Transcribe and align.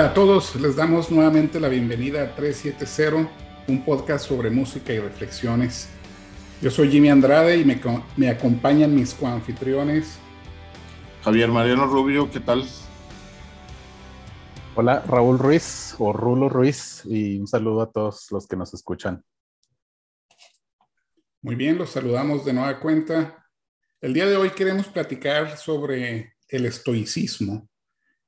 Hola 0.00 0.08
a 0.08 0.14
todos, 0.14 0.56
les 0.56 0.76
damos 0.76 1.10
nuevamente 1.10 1.60
la 1.60 1.68
bienvenida 1.68 2.22
a 2.22 2.34
370, 2.34 3.30
un 3.68 3.84
podcast 3.84 4.26
sobre 4.26 4.48
música 4.48 4.94
y 4.94 4.98
reflexiones. 4.98 5.90
Yo 6.62 6.70
soy 6.70 6.90
Jimmy 6.90 7.10
Andrade 7.10 7.58
y 7.58 7.66
me, 7.66 7.78
me 8.16 8.30
acompañan 8.30 8.94
mis 8.94 9.12
coanfitriones. 9.12 10.18
Javier 11.22 11.50
Mariano 11.50 11.84
Rubio, 11.84 12.30
¿qué 12.30 12.40
tal? 12.40 12.64
Hola, 14.74 15.00
Raúl 15.06 15.38
Ruiz 15.38 15.94
o 15.98 16.14
Rulo 16.14 16.48
Ruiz 16.48 17.02
y 17.04 17.38
un 17.38 17.46
saludo 17.46 17.82
a 17.82 17.92
todos 17.92 18.28
los 18.30 18.46
que 18.46 18.56
nos 18.56 18.72
escuchan. 18.72 19.22
Muy 21.42 21.56
bien, 21.56 21.76
los 21.76 21.90
saludamos 21.90 22.46
de 22.46 22.54
nueva 22.54 22.80
cuenta. 22.80 23.46
El 24.00 24.14
día 24.14 24.24
de 24.24 24.36
hoy 24.36 24.48
queremos 24.48 24.86
platicar 24.88 25.58
sobre 25.58 26.36
el 26.48 26.64
estoicismo 26.64 27.68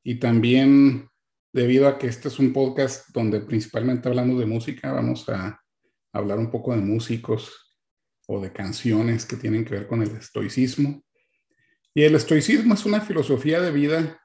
y 0.04 0.16
también 0.16 1.08
debido 1.52 1.86
a 1.86 1.98
que 1.98 2.06
este 2.06 2.28
es 2.28 2.38
un 2.38 2.52
podcast 2.52 3.08
donde 3.12 3.40
principalmente 3.40 4.08
hablamos 4.08 4.38
de 4.38 4.46
música, 4.46 4.92
vamos 4.92 5.28
a 5.28 5.60
hablar 6.12 6.38
un 6.38 6.50
poco 6.50 6.74
de 6.74 6.80
músicos 6.80 7.76
o 8.26 8.40
de 8.40 8.52
canciones 8.52 9.26
que 9.26 9.36
tienen 9.36 9.64
que 9.64 9.74
ver 9.74 9.86
con 9.86 10.02
el 10.02 10.16
estoicismo. 10.16 11.04
Y 11.94 12.04
el 12.04 12.14
estoicismo 12.14 12.74
es 12.74 12.86
una 12.86 13.02
filosofía 13.02 13.60
de 13.60 13.70
vida 13.70 14.18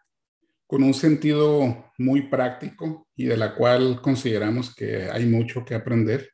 con 0.66 0.84
un 0.84 0.94
sentido 0.94 1.92
muy 1.98 2.30
práctico 2.30 3.08
y 3.16 3.26
de 3.26 3.38
la 3.38 3.56
cual 3.56 4.02
consideramos 4.02 4.74
que 4.74 5.10
hay 5.10 5.26
mucho 5.26 5.66
que 5.66 5.76
aprender. 5.76 6.32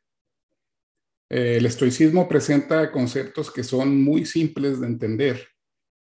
El 1.28 1.66
estoicismo 1.66 2.28
presenta 2.28 2.92
conceptos 2.92 3.50
que 3.50 3.64
son 3.64 4.02
muy 4.02 4.26
simples 4.26 4.80
de 4.80 4.86
entender, 4.86 5.48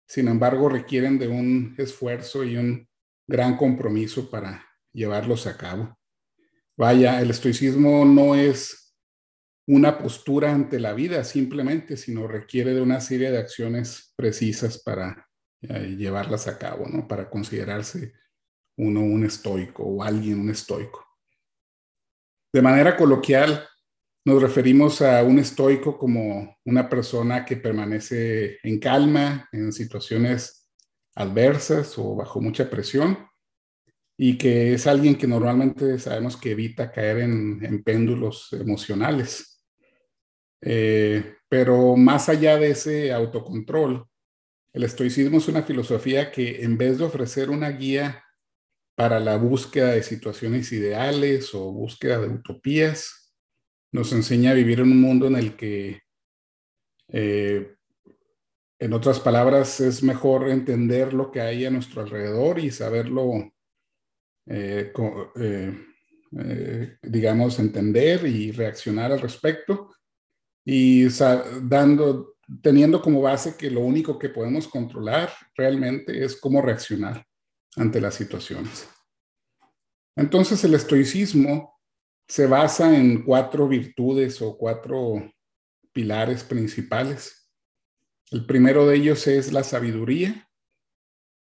sin 0.08 0.28
embargo 0.28 0.70
requieren 0.70 1.18
de 1.18 1.28
un 1.28 1.74
esfuerzo 1.80 2.44
y 2.44 2.58
un 2.58 2.88
gran 3.26 3.58
compromiso 3.58 4.30
para 4.30 4.64
llevarlos 4.94 5.48
a 5.48 5.58
cabo. 5.58 5.98
Vaya, 6.78 7.22
el 7.22 7.30
estoicismo 7.30 8.06
no 8.06 8.36
es 8.36 8.96
una 9.68 9.98
postura 9.98 10.52
ante 10.52 10.80
la 10.80 10.94
vida 10.94 11.24
simplemente, 11.24 11.98
sino 11.98 12.28
requiere 12.28 12.74
de 12.74 12.82
una 12.82 13.00
serie 13.00 13.32
de 13.32 13.38
acciones 13.38 14.14
precisas 14.16 14.82
para 14.84 15.28
eh, 15.62 15.96
llevarlas 15.98 16.48
a 16.48 16.58
cabo, 16.58 16.88
¿no? 16.88 17.08
Para 17.08 17.30
considerarse 17.30 18.14
uno 18.78 19.02
un 19.02 19.26
estoico 19.26 19.84
o 19.84 20.04
alguien 20.04 20.40
un 20.40 20.50
estoico. 20.50 21.06
De 22.52 22.62
manera 22.62 22.98
coloquial, 22.98 23.68
nos 24.26 24.42
referimos 24.42 25.02
a 25.02 25.24
un 25.24 25.40
estoico 25.40 25.98
como 25.98 26.58
una 26.66 26.90
persona 26.90 27.46
que 27.46 27.58
permanece 27.58 28.58
en 28.64 28.80
calma 28.80 29.48
en 29.52 29.72
situaciones 29.72 30.70
adversas 31.16 31.98
o 31.98 32.16
bajo 32.16 32.42
mucha 32.42 32.70
presión 32.70 33.18
y 34.26 34.38
que 34.38 34.76
es 34.76 34.88
alguien 34.88 35.16
que 35.16 35.28
normalmente 35.28 36.00
sabemos 36.00 36.38
que 36.38 36.52
evita 36.52 36.94
caer 36.94 37.18
en, 37.18 37.84
péndulos 37.84 38.54
emocionales. 38.54 39.62
Eh, 40.62 41.36
pero 41.50 41.98
más 41.98 42.30
allá 42.30 42.56
de 42.56 42.70
ese 42.70 43.12
autocontrol, 43.12 44.08
el 44.72 44.84
estoicismo 44.86 45.40
es 45.40 45.50
una 45.50 45.64
filosofía 45.64 46.32
que 46.32 46.64
en 46.64 46.78
vez 46.78 47.00
de 47.00 47.04
ofrecer 47.04 47.50
una 47.50 47.72
guía 47.72 48.24
para 48.96 49.20
la 49.20 49.36
búsqueda 49.36 49.92
de 49.92 50.04
situaciones 50.04 50.72
ideales 50.72 51.54
o 51.54 51.74
búsqueda 51.74 52.22
de 52.22 52.30
utopías, 52.30 53.36
nos 53.92 54.14
enseña 54.14 54.52
a 54.52 54.54
vivir 54.54 54.80
en 54.80 54.94
un 54.94 55.02
mundo 55.02 55.28
en 55.28 55.36
el 55.36 55.58
que, 55.58 56.00
eh, 57.10 57.76
en 58.80 58.94
otras 58.94 59.20
palabras, 59.20 59.82
es 59.82 60.02
mejor 60.02 60.50
entender 60.50 61.14
lo 61.14 61.30
que 61.30 61.42
hay 61.42 61.66
a 61.66 61.72
nuestro 61.72 62.04
alrededor 62.04 62.60
y 62.60 62.72
saberlo 62.72 63.52
eh, 64.46 64.92
eh, 65.36 65.86
eh, 66.38 66.98
digamos, 67.02 67.60
entender 67.60 68.26
y 68.26 68.52
reaccionar 68.52 69.12
al 69.12 69.22
respecto 69.22 69.94
y 70.66 71.08
dando, 71.62 72.36
teniendo 72.62 73.02
como 73.02 73.22
base 73.22 73.56
que 73.56 73.70
lo 73.70 73.82
único 73.82 74.18
que 74.18 74.30
podemos 74.30 74.68
controlar 74.68 75.32
realmente 75.56 76.24
es 76.24 76.36
cómo 76.36 76.62
reaccionar 76.62 77.26
ante 77.76 78.02
las 78.02 78.16
situaciones. 78.16 78.88
Entonces 80.16 80.64
el 80.64 80.74
estoicismo 80.74 81.80
se 82.28 82.48
basa 82.48 82.98
en 82.98 83.24
cuatro 83.24 83.68
virtudes 83.68 84.42
o 84.42 84.58
cuatro 84.58 85.32
pilares 85.92 86.44
principales. 86.44 87.50
El 88.32 88.46
primero 88.46 88.88
de 88.88 88.96
ellos 88.96 89.28
es 89.28 89.52
la 89.52 89.64
sabiduría, 89.64 90.50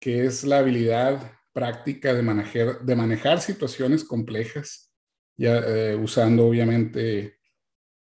que 0.01 0.27
es 0.27 0.45
la 0.45 0.59
habilidad 0.59 1.33
práctica 1.55 2.13
de 2.13 2.23
manejar, 2.23 2.81
de 2.81 2.97
manejar 2.97 3.41
situaciones 3.41 4.05
complejas, 4.05 4.93
eh, 5.39 5.99
usando 5.99 6.47
obviamente 6.47 7.39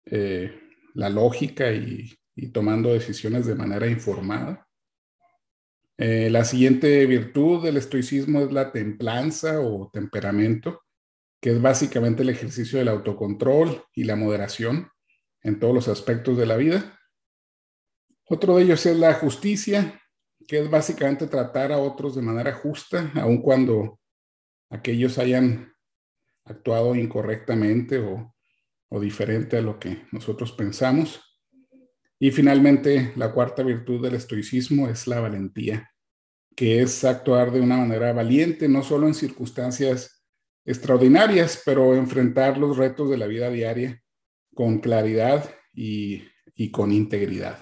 eh, 0.06 0.60
la 0.96 1.10
lógica 1.10 1.72
y, 1.72 2.18
tomando 2.52 2.92
decisiones 2.92 3.46
de 3.46 3.54
manera 3.54 3.86
informada. 3.86 4.68
Eh, 5.98 6.30
la 6.32 6.44
siguiente 6.46 7.06
virtud 7.06 7.64
del 7.64 7.78
estoicismo 7.78 8.42
es 8.42 8.52
la 8.52 8.72
templanza 8.72 9.60
o 9.62 9.92
temperamento, 9.94 10.82
que 11.40 11.52
es 11.52 11.62
básicamente 11.62 12.24
el 12.24 12.30
ejercicio 12.30 12.80
del 12.80 12.88
autocontrol 12.88 13.84
y 13.94 14.06
la 14.06 14.16
moderación 14.16 14.90
en 15.42 15.60
todos 15.60 15.76
los 15.76 15.88
aspectos 15.88 16.38
de 16.38 16.48
la 16.48 16.58
vida. 16.58 17.00
Otro 18.26 18.56
de 18.56 18.64
ellos 18.64 18.84
es 18.88 18.98
la 18.98 19.14
justicia, 19.14 20.02
que 20.48 20.60
es 20.60 20.70
básicamente 20.70 21.28
tratar 21.28 21.72
a 21.72 21.78
otros 21.78 22.16
de 22.16 22.22
manera 22.22 22.54
justa, 22.54 23.12
aun 23.16 23.42
cuando 23.42 24.00
aquellos 24.70 25.18
hayan 25.18 25.74
actuado 26.46 26.96
incorrectamente 26.96 28.00
o, 28.00 28.36
o 28.90 29.00
diferente 29.00 29.58
a 29.58 29.62
lo 29.62 29.80
que 29.80 30.04
nosotros 30.12 30.52
pensamos. 30.52 31.22
Y 32.20 32.32
finalmente, 32.32 33.12
la 33.16 33.32
cuarta 33.34 33.64
virtud 33.64 34.02
del 34.02 34.16
estoicismo 34.16 34.88
es 34.88 35.08
la 35.08 35.20
valentía, 35.20 35.92
que 36.56 36.82
es 36.82 37.04
actuar 37.04 37.52
de 37.52 37.60
una 37.60 37.78
manera 37.78 38.14
valiente, 38.14 38.70
no 38.70 38.84
solo 38.84 39.08
en 39.08 39.14
circunstancias 39.14 40.24
extraordinarias, 40.66 41.62
pero 41.66 41.96
enfrentar 41.96 42.58
los 42.58 42.78
retos 42.78 43.10
de 43.10 43.18
la 43.18 43.28
vida 43.28 43.50
diaria 43.50 44.02
con 44.54 44.80
claridad 44.80 45.50
y, 45.74 46.24
y 46.56 46.72
con 46.72 46.92
integridad. 46.92 47.60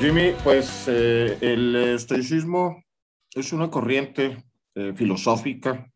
Jimmy, 0.00 0.32
pues 0.42 0.84
eh, 0.88 1.38
el 1.40 1.76
estoicismo 1.76 2.82
es 3.34 3.52
una 3.52 3.70
corriente 3.70 4.42
eh, 4.74 4.92
filosófica 4.96 5.92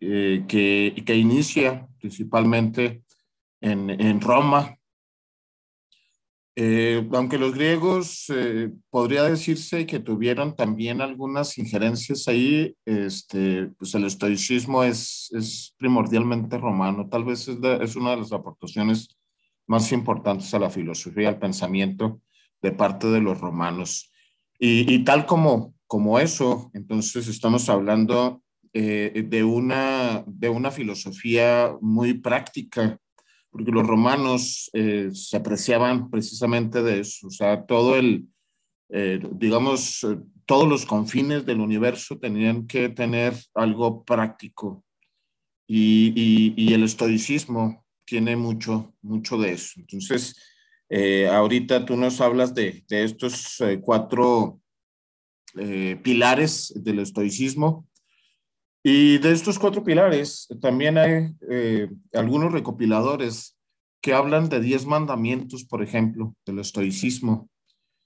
eh, 0.00 0.44
que, 0.48 1.02
que, 1.04 1.14
inicia 1.14 1.89
principalmente 2.00 3.02
en, 3.60 3.90
en 3.90 4.20
Roma. 4.20 4.76
Eh, 6.56 7.08
aunque 7.12 7.38
los 7.38 7.54
griegos 7.54 8.26
eh, 8.28 8.70
podría 8.90 9.22
decirse 9.22 9.86
que 9.86 10.00
tuvieron 10.00 10.56
también 10.56 11.00
algunas 11.00 11.56
injerencias 11.56 12.26
ahí, 12.26 12.76
este, 12.84 13.68
pues 13.78 13.94
el 13.94 14.04
estoicismo 14.04 14.82
es, 14.82 15.30
es 15.32 15.74
primordialmente 15.78 16.58
romano, 16.58 17.08
tal 17.08 17.24
vez 17.24 17.48
es, 17.48 17.56
es, 17.80 17.96
una 17.96 18.10
de 18.10 18.16
las 18.18 18.32
aportaciones 18.32 19.16
más 19.66 19.92
importantes 19.92 20.52
a 20.52 20.58
la 20.58 20.70
filosofía, 20.70 21.28
al 21.28 21.38
pensamiento 21.38 22.20
de 22.60 22.72
parte 22.72 23.06
de 23.06 23.20
los 23.20 23.40
romanos. 23.40 24.10
Y, 24.58 24.92
y 24.92 25.04
tal 25.04 25.24
como, 25.26 25.74
como 25.86 26.18
eso, 26.18 26.70
entonces 26.74 27.28
estamos 27.28 27.68
hablando 27.68 28.42
eh, 28.72 29.24
de, 29.26 29.42
una, 29.42 30.22
de 30.28 30.48
una 30.48 30.70
filosofía 30.70 31.74
muy 31.80 32.14
práctica, 32.14 32.96
porque 33.50 33.72
los 33.72 33.84
romanos 33.84 34.70
eh, 34.74 35.10
se 35.12 35.36
apreciaban 35.36 36.08
precisamente 36.08 36.80
de 36.80 37.00
eso, 37.00 37.26
o 37.26 37.30
sea, 37.30 37.66
todo 37.66 37.96
el, 37.96 38.28
eh, 38.90 39.20
digamos, 39.32 40.06
todos 40.46 40.68
los 40.68 40.86
confines 40.86 41.44
del 41.44 41.58
universo 41.58 42.16
tenían 42.20 42.68
que 42.68 42.88
tener 42.90 43.34
algo 43.54 44.04
práctico 44.04 44.84
y, 45.66 46.54
y, 46.56 46.72
el 46.72 46.84
estoicismo 46.84 47.84
tiene 48.04 48.36
mucho, 48.36 48.94
mucho 49.02 49.36
de 49.36 49.52
eso. 49.52 49.80
Entonces, 49.80 50.36
ahorita 51.30 51.84
tú 51.84 51.96
nos 51.96 52.20
hablas 52.20 52.54
de, 52.54 52.84
de 52.88 53.04
estos 53.04 53.62
cuatro 53.82 54.60
pilares 56.02 56.72
del 56.74 56.98
estoicismo 56.98 57.88
y 58.82 59.18
de 59.18 59.32
estos 59.32 59.58
cuatro 59.58 59.82
pilares, 59.84 60.48
también 60.60 60.98
hay 60.98 61.34
eh, 61.50 61.88
algunos 62.12 62.52
recopiladores 62.52 63.56
que 64.00 64.14
hablan 64.14 64.48
de 64.48 64.60
diez 64.60 64.86
mandamientos, 64.86 65.64
por 65.64 65.82
ejemplo, 65.82 66.34
del 66.46 66.60
estoicismo. 66.60 67.48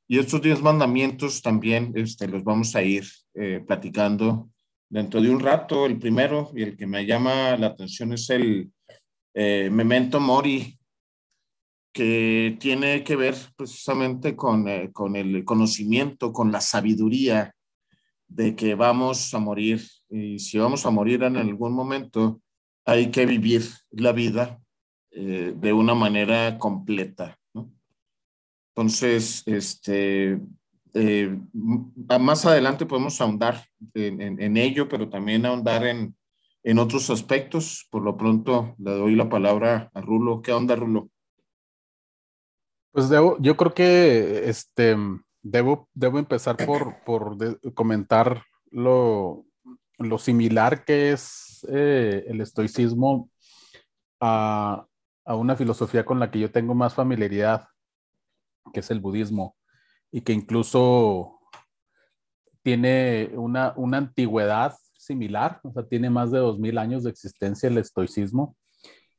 Y 0.08 0.18
estos 0.18 0.42
diez 0.42 0.60
mandamientos 0.60 1.40
también 1.40 1.92
este, 1.94 2.28
los 2.28 2.44
vamos 2.44 2.74
a 2.74 2.82
ir 2.82 3.04
eh, 3.34 3.62
platicando 3.66 4.50
dentro 4.88 5.20
de 5.22 5.30
un 5.30 5.40
rato. 5.40 5.86
El 5.86 5.98
primero 5.98 6.50
y 6.54 6.62
el 6.62 6.76
que 6.76 6.86
me 6.86 7.06
llama 7.06 7.56
la 7.56 7.68
atención 7.68 8.12
es 8.12 8.28
el 8.30 8.70
eh, 9.34 9.70
memento 9.70 10.20
mori, 10.20 10.78
que 11.92 12.56
tiene 12.58 13.04
que 13.04 13.14
ver 13.14 13.36
precisamente 13.56 14.34
con, 14.34 14.68
eh, 14.68 14.90
con 14.92 15.14
el 15.14 15.44
conocimiento, 15.44 16.32
con 16.32 16.50
la 16.50 16.60
sabiduría 16.60 17.54
de 18.26 18.56
que 18.56 18.74
vamos 18.74 19.32
a 19.32 19.38
morir. 19.38 19.80
Y 20.14 20.38
si 20.38 20.58
vamos 20.58 20.86
a 20.86 20.90
morir 20.90 21.24
en 21.24 21.36
algún 21.36 21.72
momento, 21.72 22.40
hay 22.84 23.10
que 23.10 23.26
vivir 23.26 23.62
la 23.90 24.12
vida 24.12 24.62
eh, 25.10 25.52
de 25.56 25.72
una 25.72 25.94
manera 25.96 26.56
completa. 26.56 27.36
Entonces, 28.68 29.42
este, 29.46 30.38
eh, 30.94 31.36
más 31.52 32.46
adelante 32.46 32.86
podemos 32.86 33.20
ahondar 33.20 33.66
en, 33.92 34.40
en, 34.40 34.56
ello, 34.56 34.88
pero 34.88 35.08
también 35.08 35.46
ahondar 35.46 35.84
en, 35.84 36.14
en 36.62 36.78
otros 36.78 37.10
aspectos. 37.10 37.88
Por 37.90 38.04
lo 38.04 38.16
pronto, 38.16 38.76
le 38.78 38.92
doy 38.92 39.16
la 39.16 39.28
palabra 39.28 39.90
a 39.94 40.00
Rulo. 40.00 40.42
¿Qué 40.42 40.52
onda, 40.52 40.76
Rulo? 40.76 41.10
Pues 42.92 43.08
debo, 43.08 43.36
yo 43.40 43.56
creo 43.56 43.74
que 43.74 44.48
este, 44.48 44.96
debo, 45.42 45.88
debo 45.92 46.20
empezar 46.20 46.56
por, 46.64 47.02
por 47.04 47.36
comentar 47.74 48.44
lo, 48.70 49.44
lo, 49.98 50.18
similar 50.18 50.84
que 50.84 51.12
es 51.12 51.66
eh, 51.70 52.24
el 52.28 52.40
estoicismo 52.40 53.30
a, 54.20 54.86
a 55.24 55.36
una 55.36 55.56
filosofía 55.56 56.04
con 56.04 56.20
la 56.20 56.30
que 56.30 56.40
yo 56.40 56.50
tengo 56.50 56.74
más 56.74 56.94
familiaridad, 56.94 57.66
que 58.72 58.80
es 58.80 58.90
el 58.90 59.00
budismo, 59.00 59.56
y 60.10 60.20
que 60.22 60.32
incluso 60.32 61.40
tiene 62.62 63.30
una, 63.34 63.74
una 63.76 63.98
antigüedad 63.98 64.74
similar, 64.92 65.60
o 65.62 65.72
sea, 65.72 65.86
tiene 65.86 66.10
más 66.10 66.30
de 66.30 66.38
dos 66.38 66.58
mil 66.58 66.78
años 66.78 67.04
de 67.04 67.10
existencia 67.10 67.68
el 67.68 67.78
estoicismo, 67.78 68.56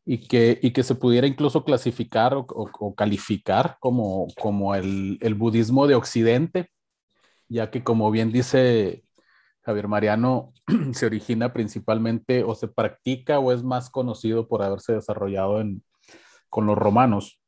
y 0.06 0.28
que, 0.28 0.60
y 0.62 0.72
que 0.72 0.84
se 0.84 0.96
pudiera 0.96 1.26
incluso 1.26 1.64
clasificar 1.64 2.36
o, 2.36 2.46
o, 2.48 2.96
calificar 2.96 3.78
como, 3.80 4.28
como 4.40 4.76
el, 4.76 5.18
el, 5.22 5.34
budismo 5.34 5.88
de 5.88 5.96
Occidente, 5.96 6.70
ya 7.50 7.72
que 7.72 7.84
como 7.84 8.12
bien 8.12 8.32
dice 8.32 9.05
Javier 9.66 9.88
Mariano, 9.88 10.54
se 10.94 11.06
origina 11.08 11.52
principalmente 11.52 12.44
o 12.44 12.54
se 12.54 12.68
practica 12.68 13.40
o 13.40 13.52
es 13.52 13.64
más 13.64 13.90
conocido 13.90 14.48
por 14.48 14.62
haberse 14.62 14.94
desarrollado 14.94 15.60
en, 15.60 15.84
con 16.50 16.68
los 16.68 16.78
romanos, 16.78 17.42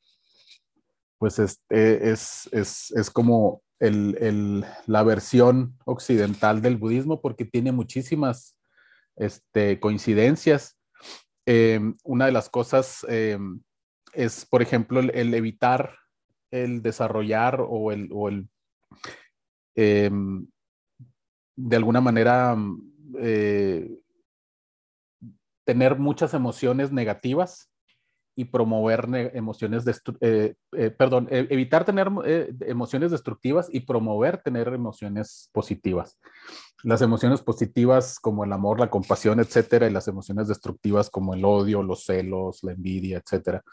pues 1.20 1.40
es, 1.40 1.64
es, 1.70 2.50
es, 2.52 2.92
es 2.92 3.10
como 3.12 3.62
el, 3.80 4.18
el, 4.20 4.66
la 4.88 5.04
versión 5.04 5.78
occidental 5.86 6.62
del 6.62 6.78
budismo 6.78 7.22
porque 7.22 7.46
tiene 7.46 7.72
muchísimas 7.72 8.58
este, 9.16 9.80
coincidencias. 9.80 10.80
Eh, 11.46 11.80
una 12.04 12.26
de 12.26 12.32
las 12.32 12.50
cosas 12.50 13.06
eh, 13.10 13.38
es, 14.14 14.46
por 14.46 14.62
ejemplo, 14.62 15.00
el, 15.00 15.34
evitar 15.34 15.96
el 16.52 16.82
desarrollar 16.82 17.62
o 17.62 17.92
el, 17.92 18.10
o 18.12 18.30
el 18.30 18.50
eh, 19.76 20.10
de 21.58 21.76
alguna 21.76 22.00
manera, 22.00 22.56
tener 25.66 26.00
muchas 26.00 26.34
emociones 26.34 26.94
negativas 26.94 27.70
y 28.38 28.46
promover 28.46 29.10
emociones, 29.34 29.84
eh, 30.22 30.54
eh, 30.74 30.92
perdón, 30.92 31.28
e, 31.32 31.48
evitar 31.50 31.84
tener 31.86 32.08
eh, 32.24 32.54
emociones 32.68 33.10
destructivas 33.10 33.68
y 33.72 33.80
promover 33.80 34.38
tener 34.38 34.68
emociones 34.70 35.50
positivas. 35.52 36.20
Las 36.84 37.02
emociones 37.02 37.42
positivas 37.42 38.20
como 38.20 38.46
el 38.46 38.54
amor, 38.54 38.80
la 38.80 38.92
compasión, 38.92 39.40
etcétera, 39.40 39.88
y 39.88 39.92
las 39.92 40.08
emociones 40.08 40.48
destructivas 40.48 41.10
como 41.10 41.34
el 41.34 41.44
odio, 41.44 41.82
los 41.82 42.06
celos, 42.06 42.60
la 42.62 42.74
envidia, 42.74 43.18
etcétera. 43.18 43.64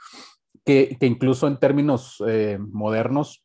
Que, 0.65 0.97
que 0.99 1.07
incluso 1.07 1.47
en 1.47 1.59
términos 1.59 2.23
modernos 2.73 3.44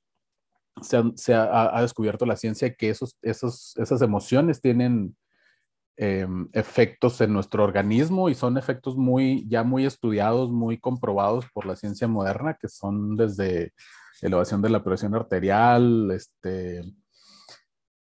se, 0.81 1.33
ha, 1.33 1.81
descubierto 1.81 2.25
la 2.25 2.35
ciencia 2.35 2.73
que 2.73 2.89
esos, 2.89 3.17
esos, 3.21 3.75
esas 3.77 4.01
emociones 4.01 4.61
tienen 4.61 5.15
eh, 5.97 6.27
efectos 6.53 7.19
en 7.21 7.33
nuestro 7.33 7.63
organismo 7.63 8.29
y 8.29 8.35
son 8.35 8.57
efectos 8.57 8.97
muy, 8.97 9.45
ya 9.49 9.63
muy 9.63 9.85
estudiados, 9.85 10.51
muy 10.51 10.79
comprobados 10.79 11.45
por 11.53 11.65
la 11.65 11.75
ciencia 11.75 12.07
moderna, 12.07 12.57
que 12.59 12.69
son 12.69 13.17
desde 13.17 13.73
elevación 14.21 14.61
de 14.61 14.69
la 14.69 14.83
presión 14.83 15.15
arterial, 15.15 16.11
este, 16.11 16.83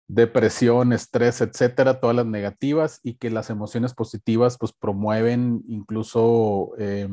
depresión, 0.08 0.94
estrés, 0.94 1.42
etcétera, 1.42 2.00
todas 2.00 2.16
las 2.16 2.26
negativas 2.26 3.00
y 3.04 3.16
que 3.16 3.30
las 3.30 3.50
emociones 3.50 3.94
positivas 3.94 4.58
pues 4.58 4.72
promueven 4.74 5.64
incluso 5.68 6.74
eh, 6.78 7.10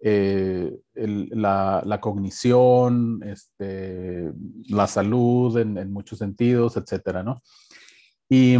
eh, 0.00 0.78
la, 0.94 1.98
cognición, 2.00 3.20
este, 3.24 4.32
la 4.68 4.86
salud 4.86 5.56
en, 5.58 5.92
muchos 5.92 6.18
sentidos, 6.18 6.76
etcétera, 6.76 7.22
¿no? 7.22 7.42
Y 8.28 8.56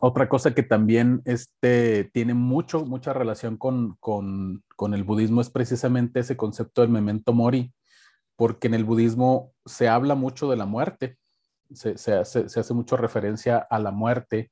otra 0.00 0.28
cosa 0.28 0.54
que 0.54 0.62
también 0.62 1.22
este, 1.24 2.10
tiene 2.12 2.34
mucho, 2.34 2.84
mucha 2.84 3.12
relación 3.12 3.56
con, 3.56 3.96
con, 4.00 4.64
con, 4.74 4.94
el 4.94 5.04
budismo 5.04 5.40
es 5.40 5.50
precisamente 5.50 6.20
ese 6.20 6.36
concepto 6.36 6.80
del 6.82 6.90
memento 6.90 7.32
mori, 7.32 7.72
porque 8.36 8.66
en 8.66 8.74
el 8.74 8.84
budismo 8.84 9.52
se 9.64 9.88
habla 9.88 10.14
mucho 10.14 10.50
de 10.50 10.56
la 10.56 10.66
muerte, 10.66 11.18
se, 11.72 11.98
se, 11.98 12.14
hace, 12.14 12.48
se 12.48 12.74
mucho 12.74 12.96
referencia 12.96 13.58
a 13.58 13.78
la 13.78 13.90
muerte 13.90 14.50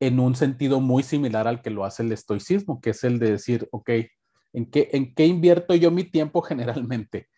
en 0.00 0.20
un 0.20 0.34
sentido 0.34 0.80
muy 0.80 1.02
similar 1.02 1.48
al 1.48 1.60
que 1.60 1.70
lo 1.70 1.84
hace 1.84 2.02
el 2.02 2.12
estoicismo, 2.12 2.80
que 2.80 2.90
es 2.90 3.04
el 3.04 3.18
de 3.18 3.32
decir, 3.32 3.68
ok, 3.72 3.90
¿en 4.52 4.70
qué, 4.70 4.88
en 4.92 5.14
qué 5.14 5.26
invierto 5.26 5.74
yo 5.74 5.90
mi 5.90 6.04
tiempo 6.04 6.42
generalmente? 6.42 7.28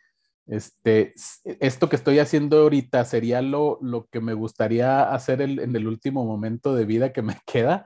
Este, 0.47 1.15
esto 1.45 1.89
que 1.89 1.97
estoy 1.97 2.19
haciendo 2.19 2.63
ahorita 2.63 3.05
sería 3.05 3.41
lo, 3.41 3.79
lo 3.81 4.07
que 4.07 4.21
me 4.21 4.35
gustaría 4.35 5.03
hacer 5.03 5.43
el, 5.43 5.61
en 5.61 5.77
el 5.77 5.87
último 5.87 6.25
momento 6.25 6.75
de 6.75 6.85
vida 6.85 7.13
que 7.13 7.23
me 7.23 7.39
queda. 7.47 7.85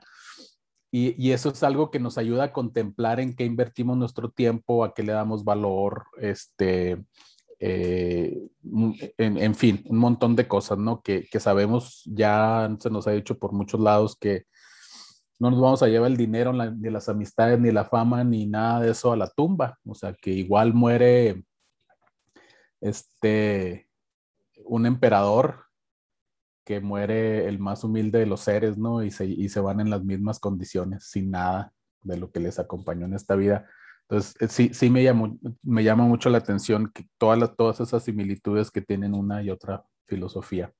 Y, 0.91 1.13
y, 1.21 1.31
eso 1.31 1.49
es 1.49 1.61
algo 1.61 1.91
que 1.91 1.99
nos 1.99 2.17
ayuda 2.17 2.45
a 2.45 2.53
contemplar 2.53 3.19
en 3.19 3.35
qué 3.35 3.43
invertimos 3.43 3.97
nuestro 3.97 4.31
tiempo, 4.31 4.83
a 4.83 4.93
qué 4.93 5.03
le 5.03 5.11
damos 5.11 5.43
valor, 5.43 6.05
este, 6.21 7.03
eh, 7.59 8.47
en, 9.17 9.37
en, 9.37 9.55
fin, 9.55 9.83
un 9.87 9.97
montón 9.97 10.35
de 10.35 10.47
cosas, 10.47 10.77
¿no? 10.77 11.01
Que, 11.01 11.25
que, 11.29 11.39
sabemos, 11.39 12.03
ya 12.05 12.73
se 12.79 12.89
nos 12.89 13.07
ha 13.07 13.11
dicho 13.11 13.37
por 13.37 13.51
muchos 13.53 13.79
lados 13.81 14.15
que 14.15 14.45
no 15.39 15.51
nos 15.51 15.59
vamos 15.59 15.83
a 15.83 15.87
llevar 15.87 16.11
el 16.11 16.17
dinero, 16.17 16.53
ni 16.53 16.89
las 16.89 17.09
amistades, 17.09 17.59
ni 17.59 17.71
la 17.71 17.85
fama, 17.85 18.23
ni 18.23 18.45
nada 18.45 18.81
de 18.81 18.91
eso 18.91 19.11
a 19.11 19.17
la 19.17 19.27
tumba. 19.27 19.77
O 19.85 19.93
sea, 19.93 20.13
que 20.13 20.31
igual 20.31 20.73
muere 20.73 21.43
este, 22.81 23.89
un 24.65 24.85
emperador 24.85 25.65
que 26.65 26.79
muere 26.79 27.47
el 27.47 27.59
más 27.59 27.83
humilde 27.83 28.19
de 28.19 28.25
los 28.25 28.41
seres, 28.41 28.77
¿no? 28.77 29.03
Y 29.03 29.11
se, 29.11 29.25
y 29.25 29.49
se 29.49 29.59
van 29.59 29.79
en 29.79 29.89
las 29.89 30.03
mismas 30.03 30.39
condiciones, 30.39 31.05
sin 31.05 31.31
nada 31.31 31.73
de 32.01 32.17
lo 32.17 32.31
que 32.31 32.39
les 32.39 32.57
acompañó 32.57 33.05
en 33.05 33.13
esta 33.13 33.35
vida. 33.35 33.67
Entonces, 34.07 34.35
eh, 34.41 34.47
sí, 34.47 34.71
sí 34.73 34.89
me, 34.89 35.03
llamo, 35.03 35.37
me 35.61 35.83
llama 35.83 36.05
mucho 36.05 36.29
la 36.29 36.37
atención 36.39 36.91
que 36.93 37.07
todas, 37.17 37.55
todas 37.55 37.79
esas 37.81 38.03
similitudes 38.03 38.71
que 38.71 38.81
tienen 38.81 39.13
una 39.13 39.43
y 39.43 39.49
otra 39.49 39.83
filosofía. 40.05 40.71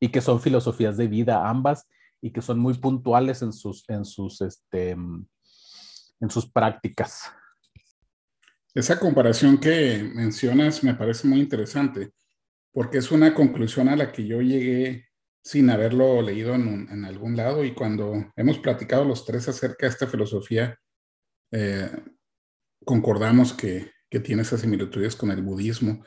Y 0.00 0.08
que 0.08 0.20
son 0.20 0.40
filosofías 0.40 0.96
de 0.96 1.08
vida 1.08 1.48
ambas 1.48 1.86
y 2.20 2.32
que 2.32 2.42
son 2.42 2.58
muy 2.58 2.74
puntuales 2.74 3.42
en 3.42 3.52
sus, 3.52 3.88
en 3.88 4.04
sus, 4.04 4.40
este, 4.40 4.90
en 4.90 6.30
sus 6.30 6.50
prácticas. 6.50 7.32
Esa 8.74 8.98
comparación 8.98 9.58
que 9.58 10.08
mencionas 10.14 10.84
me 10.84 10.94
parece 10.94 11.26
muy 11.26 11.40
interesante 11.40 12.12
porque 12.72 12.98
es 12.98 13.10
una 13.10 13.34
conclusión 13.34 13.88
a 13.88 13.96
la 13.96 14.12
que 14.12 14.26
yo 14.26 14.40
llegué 14.40 15.08
sin 15.42 15.70
haberlo 15.70 16.20
leído 16.22 16.54
en, 16.54 16.88
en 16.90 17.04
algún 17.04 17.36
lado 17.36 17.64
y 17.64 17.74
cuando 17.74 18.32
hemos 18.36 18.58
platicado 18.58 19.04
los 19.04 19.24
tres 19.24 19.48
acerca 19.48 19.86
de 19.86 19.92
esta 19.92 20.06
filosofía, 20.06 20.78
eh, 21.50 21.90
concordamos 22.84 23.52
que, 23.52 23.90
que, 24.10 24.20
tiene 24.20 24.42
esas 24.42 24.60
similitudes 24.60 25.16
con 25.16 25.30
el 25.30 25.42
budismo. 25.42 26.04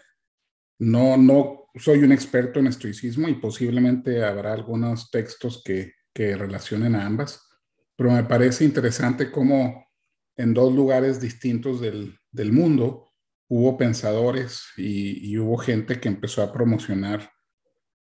No, 0.79 1.17
no 1.17 1.65
soy 1.75 1.99
un 1.99 2.11
experto 2.11 2.59
en 2.59 2.67
estoicismo 2.67 3.27
y 3.27 3.35
posiblemente 3.35 4.23
habrá 4.23 4.53
algunos 4.53 5.09
textos 5.09 5.63
que, 5.63 5.93
que 6.13 6.35
relacionen 6.35 6.95
a 6.95 7.05
ambas, 7.05 7.47
pero 7.95 8.11
me 8.11 8.23
parece 8.23 8.65
interesante 8.65 9.31
cómo 9.31 9.85
en 10.37 10.53
dos 10.53 10.73
lugares 10.73 11.21
distintos 11.21 11.81
del, 11.81 12.17
del 12.31 12.51
mundo, 12.51 13.11
hubo 13.47 13.77
pensadores 13.77 14.63
y, 14.77 15.37
hubo 15.37 15.57
gente 15.57 15.99
que 15.99 16.07
empezó 16.07 16.41
a 16.41 16.53
promocionar 16.53 17.31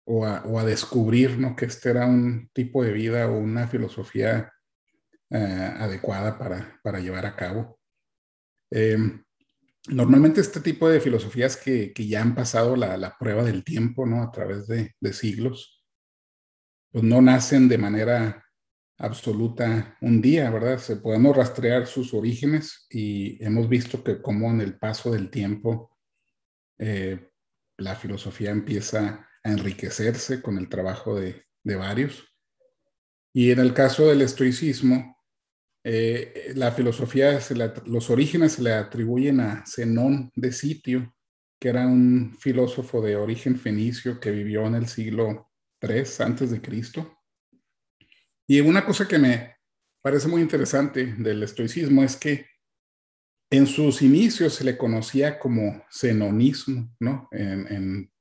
o 0.06 0.26
a, 0.26 0.40
a, 0.40 0.66
descubrir 0.66 1.38
¿no? 1.38 1.56
que 1.56 1.66
este 1.66 1.92
era 1.92 2.08
un 2.08 2.50
tipo 2.52 2.84
de 2.84 2.92
vida 2.92 3.30
o 3.30 3.38
una 3.38 3.68
filosofía 3.68 4.52
eh, 5.30 5.38
adecuada 5.38 6.38
para, 6.38 6.80
para, 6.84 7.00
llevar 7.00 7.26
a 7.26 7.36
cabo. 7.36 7.80
Eh, 8.72 8.98
normalmente 9.88 10.40
este 10.40 10.62
tipo 10.62 10.88
de 10.88 11.00
filosofías 11.00 11.58
que, 11.58 11.94
ya 11.96 12.22
han 12.22 12.36
pasado 12.36 12.76
la, 12.76 13.16
prueba 13.20 13.44
del 13.44 13.64
tiempo, 13.64 14.06
¿no? 14.06 14.22
A 14.22 14.32
través 14.32 14.68
de, 14.68 14.94
siglos, 15.14 15.75
pues 16.96 17.04
no 17.04 17.22
nacen 17.22 17.68
de 17.68 17.78
manera 17.78 18.42
absoluta 19.00 19.98
un 20.00 20.22
día, 20.22 20.50
¿verdad? 20.50 20.78
Se 20.78 20.96
podemos 20.96 21.36
rastrear 21.36 21.88
sus 21.88 22.14
orígenes 22.14 22.88
y 22.90 23.44
hemos 23.44 23.68
visto 23.68 24.02
que 24.02 24.22
como 24.22 24.50
en 24.50 24.62
el 24.62 24.78
paso 24.80 25.12
del 25.12 25.30
tiempo 25.30 25.92
eh, 26.80 27.32
la 27.76 27.96
filosofía 27.96 28.52
empieza 28.52 29.28
a 29.44 29.52
enriquecerse 29.52 30.42
con 30.42 30.58
el 30.58 30.70
trabajo 30.70 31.20
de, 31.20 31.44
de 31.66 31.76
varios. 31.76 32.34
Y 33.34 33.52
en 33.52 33.60
el 33.60 33.74
caso 33.74 34.08
del 34.08 34.22
estoicismo, 34.22 35.18
eh, 35.84 36.54
la 36.56 36.72
filosofía, 36.72 37.38
los 37.88 38.10
orígenes 38.10 38.54
se 38.54 38.64
le 38.64 38.72
atribuyen 38.72 39.42
a 39.42 39.66
Zenón 39.68 40.32
de 40.34 40.54
Sitio, 40.54 41.14
que 41.60 41.68
era 41.68 41.86
un 41.88 42.38
filósofo 42.40 43.02
de 43.02 43.18
origen 43.18 43.58
fenicio 43.58 44.18
que 44.18 44.32
vivió 44.32 44.66
en 44.66 44.76
el 44.76 44.88
siglo 44.88 45.45
Antes 46.20 46.52
de 46.52 46.62
Cristo. 46.62 47.20
Y 48.48 48.60
una 48.62 48.86
cosa 48.86 49.08
que 49.08 49.18
me 49.18 49.56
parece 50.02 50.28
muy 50.28 50.42
interesante 50.42 51.16
del 51.18 51.44
estoicismo 51.44 52.04
es 52.04 52.16
que 52.16 52.48
en 53.52 53.68
sus 53.68 54.02
inicios 54.02 54.56
se 54.56 54.64
le 54.64 54.78
conocía 54.78 55.40
como 55.40 55.84
zenonismo, 55.92 56.96
¿no? 57.00 57.28
En, 57.32 58.12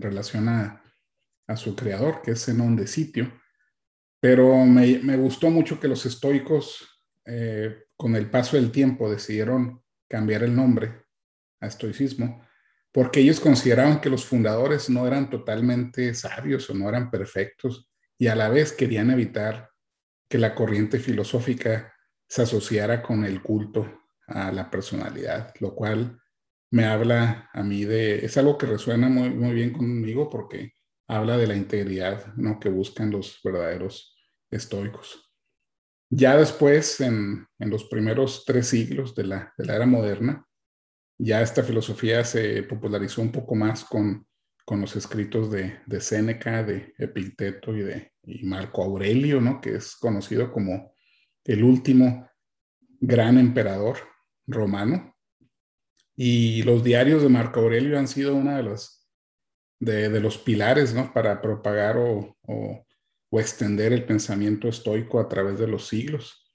relación 0.00 0.48
a, 0.48 0.82
a, 1.46 1.56
su 1.56 1.76
creador, 1.76 2.22
que 2.22 2.32
es 2.32 2.44
Zenón 2.44 2.74
de 2.76 2.86
Sitio. 2.86 3.32
Pero 4.20 4.64
me, 4.64 4.98
me 5.00 5.16
gustó 5.16 5.50
mucho 5.50 5.78
que 5.78 5.88
los 5.88 6.06
estoicos, 6.06 6.88
eh, 7.26 7.84
con 7.96 8.16
el 8.16 8.30
paso 8.30 8.56
del 8.56 8.72
tiempo, 8.72 9.10
decidieron 9.10 9.82
cambiar 10.08 10.42
el 10.42 10.54
nombre 10.54 11.04
a 11.60 11.66
estoicismo, 11.66 12.42
porque 12.92 13.20
ellos 13.20 13.40
consideraban 13.40 14.00
que 14.00 14.10
los 14.10 14.24
fundadores 14.24 14.90
no 14.90 15.06
eran 15.06 15.30
totalmente 15.30 16.14
sabios 16.14 16.68
o 16.70 16.74
no 16.74 16.88
eran 16.88 17.10
perfectos, 17.10 17.88
y 18.18 18.28
a 18.28 18.36
la 18.36 18.48
vez 18.48 18.72
querían 18.72 19.10
evitar 19.10 19.70
que 20.28 20.38
la 20.38 20.54
corriente 20.54 20.98
filosófica 20.98 21.92
se 22.28 22.42
asociara 22.42 23.02
con 23.02 23.24
el 23.24 23.42
culto 23.42 24.02
a 24.26 24.52
la 24.52 24.70
personalidad, 24.70 25.52
lo 25.60 25.74
cual 25.74 26.18
me 26.70 26.86
habla 26.86 27.50
a 27.52 27.62
mí 27.62 27.84
de, 27.84 28.24
es 28.24 28.36
algo 28.38 28.56
que 28.56 28.66
resuena 28.66 29.08
muy, 29.08 29.30
muy 29.30 29.52
bien 29.52 29.72
conmigo 29.72 30.30
porque 30.30 30.72
habla 31.06 31.36
de 31.36 31.46
la 31.46 31.56
integridad 31.56 32.34
¿no? 32.36 32.58
que 32.58 32.70
buscan 32.70 33.10
los 33.10 33.40
verdaderos 33.44 34.16
estoicos. 34.50 35.30
Ya 36.10 36.36
después, 36.36 37.00
en, 37.00 37.46
los 37.58 37.84
primeros 37.84 38.44
tres 38.46 38.68
siglos 38.68 39.14
de 39.14 39.24
la, 39.24 39.54
era 39.56 39.86
moderna, 39.86 40.46
ya 41.24 41.40
esta 41.40 41.62
filosofía 41.62 42.24
se 42.24 42.64
popularizó 42.64 43.22
un 43.22 43.30
poco 43.30 43.54
más 43.54 43.84
con, 43.84 44.26
los 44.68 44.96
escritos 44.96 45.50
de, 45.50 45.80
de 45.84 46.00
Séneca, 46.00 46.62
de 46.62 46.94
Epicteto 46.96 47.76
y 47.76 47.82
de 47.82 48.12
Marco 48.42 48.82
Aurelio, 48.82 49.38
¿no? 49.38 49.60
que 49.60 49.74
es 49.76 49.94
conocido 49.96 50.50
como 50.50 50.94
el 51.44 51.62
último 51.62 52.26
gran 52.98 53.36
emperador 53.38 53.98
romano. 54.46 55.14
Y 56.16 56.62
los 56.62 56.82
diarios 56.82 57.22
de 57.22 57.28
Marco 57.28 57.60
Aurelio 57.60 57.98
han 57.98 58.08
sido 58.08 58.34
una 58.34 58.56
de 58.56 58.62
los, 58.62 59.06
de, 59.78 60.20
los 60.20 60.38
pilares 60.38 60.94
¿no? 60.94 61.12
para 61.12 61.42
propagar 61.42 61.98
o, 61.98 62.34
o 62.42 63.40
extender 63.40 63.92
el 63.92 64.06
pensamiento 64.06 64.68
estoico 64.68 65.20
a 65.20 65.28
través 65.28 65.58
de 65.58 65.68
los 65.68 65.86
siglos. 65.86 66.50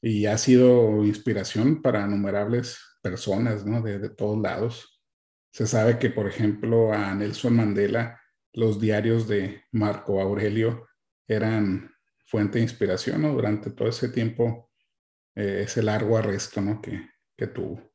Y 0.00 0.26
ha 0.26 0.38
sido 0.38 1.04
inspiración 1.04 1.82
para 1.82 2.06
innumerables 2.06 2.87
personas 3.02 3.64
¿no? 3.64 3.82
de, 3.82 4.10
todos 4.10 4.38
lados. 4.40 5.02
Se 5.50 5.66
sabe 5.66 5.98
que, 5.98 6.10
por 6.10 6.26
ejemplo, 6.28 6.92
a 6.92 7.14
Nelson 7.14 7.56
Mandela 7.56 8.20
los 8.52 8.80
diarios 8.80 9.28
de 9.28 9.62
Marco 9.72 10.20
Aurelio 10.20 10.88
eran 11.26 11.90
fuente 12.26 12.58
de 12.58 12.64
inspiración 12.64 13.22
¿no? 13.22 13.32
durante 13.32 13.70
todo 13.70 13.88
ese 13.88 14.08
tiempo, 14.08 14.70
eh, 15.34 15.62
ese 15.64 15.82
largo 15.82 16.16
arresto 16.16 16.60
¿no? 16.60 16.80
que, 16.80 17.08
que 17.36 17.46
tuvo. 17.46 17.88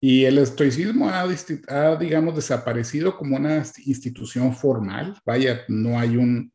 Y 0.00 0.24
el 0.24 0.38
estoicismo 0.38 1.10
ha, 1.10 1.96
digamos, 1.96 2.36
desaparecido 2.36 3.16
como 3.16 3.36
una 3.36 3.64
institución 3.84 4.54
formal. 4.54 5.20
Vaya, 5.24 5.64
no 5.66 5.98
hay 5.98 6.16
un, 6.16 6.52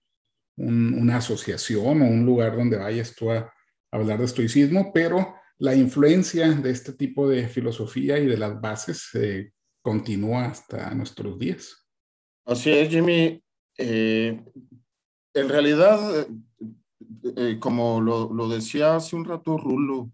una 0.56 1.18
asociación 1.18 2.02
o 2.02 2.06
un 2.06 2.26
lugar 2.26 2.56
donde 2.56 2.78
vayas 2.78 3.14
tú 3.14 3.32
a, 3.32 3.52
hablar 3.92 4.18
de 4.18 4.26
estoicismo, 4.26 4.92
pero 4.92 5.36
la 5.60 5.76
influencia 5.76 6.52
de 6.52 6.72
este 6.72 6.94
tipo 6.94 7.28
de 7.28 7.48
filosofía 7.48 8.18
y 8.20 8.26
de 8.26 8.38
las 8.38 8.60
bases 8.60 9.10
eh, 9.14 9.52
continúa 9.82 10.46
hasta 10.46 10.94
nuestros 10.94 11.38
días. 11.38 11.88
Así 12.46 12.72
es, 12.72 12.90
Jimmy. 12.90 13.42
Eh, 13.78 14.44
en 15.34 15.50
realidad, 15.50 16.28
eh, 17.38 17.58
como 17.60 18.02
lo, 18.02 18.50
decía 18.50 18.96
hace 18.96 19.16
un 19.16 19.26
rato 19.26 19.58
Rulo, 19.58 20.12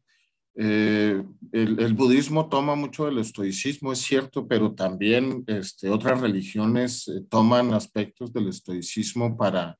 el, 0.55 1.25
el, 1.53 1.93
budismo 1.93 2.50
toma 2.50 2.75
mucho 2.75 3.05
del 3.05 3.19
estoicismo, 3.19 3.93
es 3.93 4.00
cierto, 4.00 4.46
pero 4.46 4.75
también 4.75 5.46
este, 5.48 5.89
otras 5.89 6.19
religiones 6.19 7.10
toman 7.29 7.74
aspectos 7.74 8.34
del 8.34 8.50
estoicismo 8.50 9.38
para, 9.38 9.79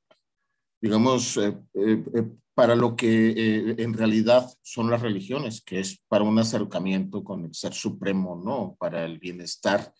digamos, 0.80 1.36
eh, 1.36 1.56
eh, 1.74 2.04
eh, 2.14 2.28
para 2.60 2.76
lo 2.76 2.94
que 2.94 3.74
en 3.78 3.94
realidad 3.94 4.46
son 4.60 4.90
las 4.90 5.00
religiones, 5.00 5.62
que 5.62 5.80
es 5.80 6.04
para 6.08 6.24
un 6.24 6.38
acercamiento 6.38 7.24
con 7.24 7.46
el 7.46 7.54
Ser 7.54 7.72
Supremo, 7.72 8.38
¿no? 8.44 8.76
Para 8.78 9.06
el 9.06 9.18
bienestar 9.18 9.94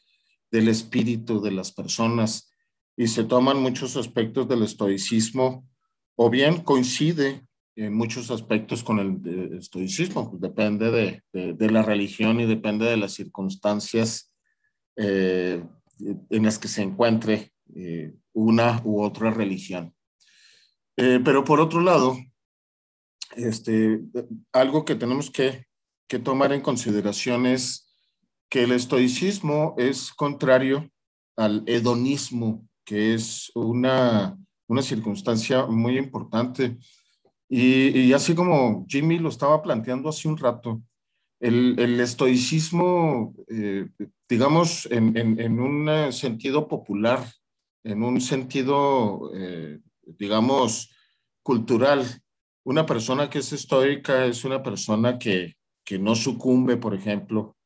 del 0.50 0.69
espíritu 0.69 1.40
de 1.40 1.52
las 1.52 1.73
personas. 1.73 2.52
Y 2.99 3.07
se 3.07 3.25
toman 3.25 3.62
muchos 3.62 3.97
aspectos 3.97 4.47
del 4.47 4.62
estoicismo, 4.64 5.67
o 6.17 6.29
bien 6.29 6.61
coincide 6.61 7.47
en 7.76 7.95
muchos 7.95 8.31
aspectos 8.31 8.85
con 8.85 8.99
el 8.99 9.55
estoicismo, 9.57 10.29
pues 10.29 10.43
depende 10.43 10.90
de, 10.90 11.55
de, 11.55 11.71
la 11.71 11.83
religión 11.83 12.40
y 12.40 12.45
depende 12.45 12.85
de 12.85 12.99
las 12.99 13.14
circunstancias 13.14 14.35
en 14.97 15.64
las 16.29 16.59
que 16.59 16.69
se 16.69 16.83
encuentre 16.83 17.55
una 18.35 18.83
u 18.85 19.02
otra 19.02 19.31
religión. 19.31 19.95
Eh, 20.99 21.21
pero 21.25 21.43
por 21.43 21.59
otro 21.61 21.81
lado, 21.81 22.19
este, 23.37 24.00
algo 24.52 24.84
que 24.84 24.94
tenemos 24.94 25.30
que, 25.30 25.66
que 26.08 26.18
tomar 26.18 26.52
en 26.52 26.60
consideración 26.60 27.46
es 27.46 27.94
que 28.49 28.64
el 28.64 28.72
estoicismo 28.72 29.75
es 29.78 30.12
contrario 30.12 30.90
al 31.37 31.62
hedonismo, 31.66 32.66
que 32.84 33.14
es 33.14 33.50
una, 33.54 34.37
una 34.66 34.82
circunstancia 34.82 35.66
muy 35.66 35.96
importante. 35.96 36.76
Y, 37.49 38.12
así 38.12 38.34
como 38.34 38.87
Jimmy 38.88 39.18
lo 39.18 39.28
estaba 39.28 39.62
planteando 39.62 40.08
hace 40.08 40.28
un 40.28 40.37
rato, 40.37 40.82
el, 41.40 41.78
el 41.78 41.99
estoicismo, 42.00 43.34
eh, 43.49 43.88
digamos, 44.28 44.87
en, 44.90 45.16
en, 45.16 45.40
en, 45.40 45.58
un 45.58 46.12
sentido 46.12 46.68
popular, 46.68 47.25
en 47.82 48.02
un 48.02 48.20
sentido 48.20 49.30
eh, 49.34 49.80
digamos, 50.18 50.90
cultural. 51.42 52.04
Una 52.70 52.86
persona 52.86 53.28
que 53.28 53.40
es 53.40 53.52
estoica 53.52 54.26
es 54.26 54.44
una 54.44 54.62
persona 54.62 55.18
que, 55.18 55.56
que 55.84 55.98
no 55.98 56.14
sucumbe, 56.14 56.76
por 56.76 56.94
ejemplo, 56.94 57.56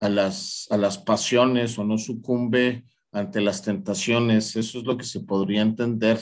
a 0.00 0.08
las, 0.08 0.66
a 0.70 0.78
las 0.78 0.96
pasiones 0.96 1.78
o 1.78 1.84
no 1.84 1.98
sucumbe 1.98 2.86
ante 3.12 3.42
las 3.42 3.60
tentaciones. 3.60 4.56
Eso 4.56 4.78
es 4.78 4.84
lo 4.84 4.96
que 4.96 5.04
se 5.04 5.20
podría 5.20 5.60
entender 5.60 6.18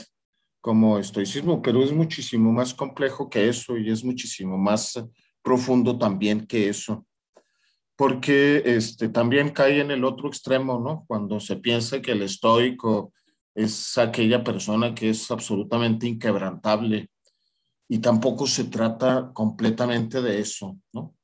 como 0.60 0.98
estoicismo, 0.98 1.62
pero 1.62 1.84
es 1.84 1.92
muchísimo 1.92 2.50
más 2.50 2.74
complejo 2.74 3.30
que 3.30 3.48
eso 3.48 3.78
y 3.78 3.92
es 3.92 4.02
muchísimo 4.02 4.58
más 4.58 5.00
profundo 5.40 5.96
también 5.96 6.48
que 6.48 6.68
eso. 6.68 7.06
Porque 7.94 8.60
este, 8.66 9.08
también 9.08 9.50
cae 9.50 9.80
en 9.80 9.92
el 9.92 10.04
otro 10.04 10.26
extremo, 10.26 10.80
¿no? 10.80 11.04
Cuando 11.06 11.38
se 11.38 11.58
piensa 11.58 12.02
que 12.02 12.10
el 12.10 12.22
estoico 12.22 13.12
es 13.54 13.96
aquella 13.96 14.42
persona 14.42 14.96
que 14.96 15.10
es 15.10 15.30
absolutamente 15.30 16.08
inquebrantable 16.08 17.08
y 17.88 17.98
tampoco 17.98 18.46
se 18.46 18.64
trata 18.64 19.30
completamente 19.32 20.20
de 20.20 20.40
eso, 20.40 20.78
¿no? 20.92 21.14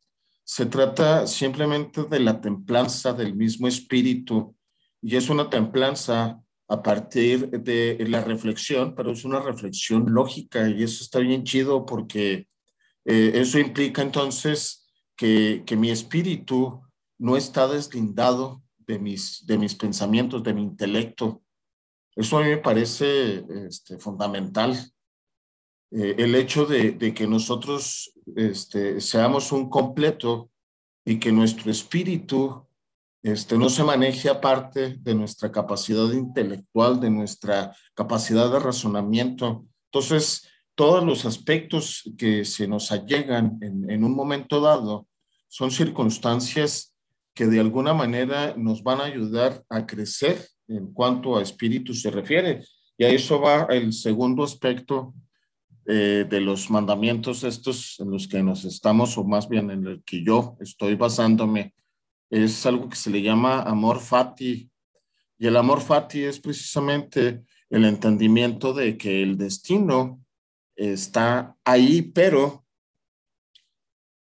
Se 0.45 0.67
trata 0.67 1.27
simplemente 1.27 2.05
de 2.05 2.21
la 2.21 2.41
templanza 2.41 3.13
del 3.13 3.35
mismo 3.35 3.69
espíritu 3.69 4.57
y 5.01 5.17
es 5.17 5.29
una 5.31 5.49
templanza 5.49 6.43
a 6.69 6.83
partir 6.83 7.51
de 7.51 8.05
la 8.09 8.23
reflexión, 8.23 8.95
pero 8.95 9.13
es 9.13 9.25
una 9.25 9.41
reflexión 9.41 10.13
lógica 10.13 10.69
y 10.69 10.83
eso 10.83 11.05
está 11.05 11.19
bien 11.21 11.45
chido 11.45 11.87
porque 11.87 12.49
eh, 13.05 13.33
eso 13.35 13.59
implica 13.59 14.03
entonces 14.03 14.91
que, 15.17 15.63
que 15.67 15.77
mi 15.77 15.91
espíritu 15.91 16.81
no 17.19 17.37
está 17.37 17.69
deslindado 17.69 18.63
de 18.79 18.99
mis, 18.99 19.45
de 19.47 19.59
mis 19.59 19.75
pensamientos, 19.75 20.43
de 20.43 20.55
mi 20.55 20.63
intelecto, 20.63 21.43
eso 22.15 22.39
a 22.39 22.43
mí 22.43 22.49
me 22.49 22.59
parece 22.59 23.45
este, 23.67 23.99
fundamental. 23.99 24.77
Eh, 25.95 26.15
el 26.19 26.35
hecho 26.35 26.65
de, 26.65 26.97
que 27.15 27.27
nosotros 27.27 28.15
este, 28.35 28.99
seamos 29.01 29.53
un 29.53 29.69
completo 29.69 30.51
y 31.05 31.19
que 31.19 31.33
nuestro 31.33 31.71
espíritu 31.71 32.67
este, 33.23 33.59
no 33.59 33.69
se 33.69 33.85
maneje 33.85 34.31
aparte 34.31 34.97
de 34.99 35.15
nuestra 35.15 35.53
capacidad 35.53 36.11
intelectual, 36.13 36.99
de 36.99 37.11
nuestra 37.11 37.77
capacidad 37.95 38.51
de 38.51 38.59
razonamiento. 38.59 39.67
Entonces, 39.93 40.49
todos 40.75 41.05
los 41.05 41.27
aspectos 41.27 42.11
que 42.17 42.47
se 42.47 42.67
nos 42.67 42.91
allegan 42.91 43.59
en, 43.61 43.91
en 43.91 44.03
un 44.03 44.15
momento 44.15 44.63
dado 44.63 45.07
son 45.49 45.71
circunstancias 45.71 46.95
que 47.35 47.47
de 47.47 47.61
alguna 47.61 47.93
manera 47.93 48.55
nos 48.57 48.83
van 48.83 49.03
a 49.03 49.05
ayudar 49.05 49.63
a 49.69 49.87
crecer 49.87 50.49
en 50.69 50.91
cuanto 50.95 51.37
a 51.37 51.43
espíritu 51.43 51.93
se 51.93 52.11
refiere. 52.11 52.65
Y 52.97 53.05
a 53.05 53.09
eso 53.09 53.41
va 53.41 53.67
el 53.71 53.93
segundo 53.93 54.43
aspecto 54.43 55.15
eh, 55.87 56.27
de 56.29 56.41
los 56.41 56.71
mandamientos 56.71 57.43
estos 57.45 57.99
en 58.01 58.11
los 58.11 58.29
que 58.29 58.43
nos 58.43 58.65
estamos, 58.65 59.19
o 59.19 59.25
más 59.25 59.49
bien 59.49 59.71
en 59.71 59.87
el 59.87 60.03
que 60.05 60.23
yo 60.23 60.57
estoy 60.61 60.95
basándome, 60.95 61.75
es 62.31 62.65
algo 62.67 62.89
que 62.89 62.97
se 62.97 63.11
le 63.11 63.21
llama 63.21 63.63
amor 63.63 64.01
fati. 64.01 64.71
Y 65.39 65.47
el 65.47 65.57
amor 65.57 65.81
fati 65.81 66.23
es 66.23 66.39
precisamente 66.39 67.43
el 67.69 67.85
entendimiento 67.85 68.73
de 68.73 68.97
que 68.97 69.23
el 69.23 69.37
destino 69.37 70.25
está 70.77 71.57
ahí, 71.65 72.03
pero 72.03 72.65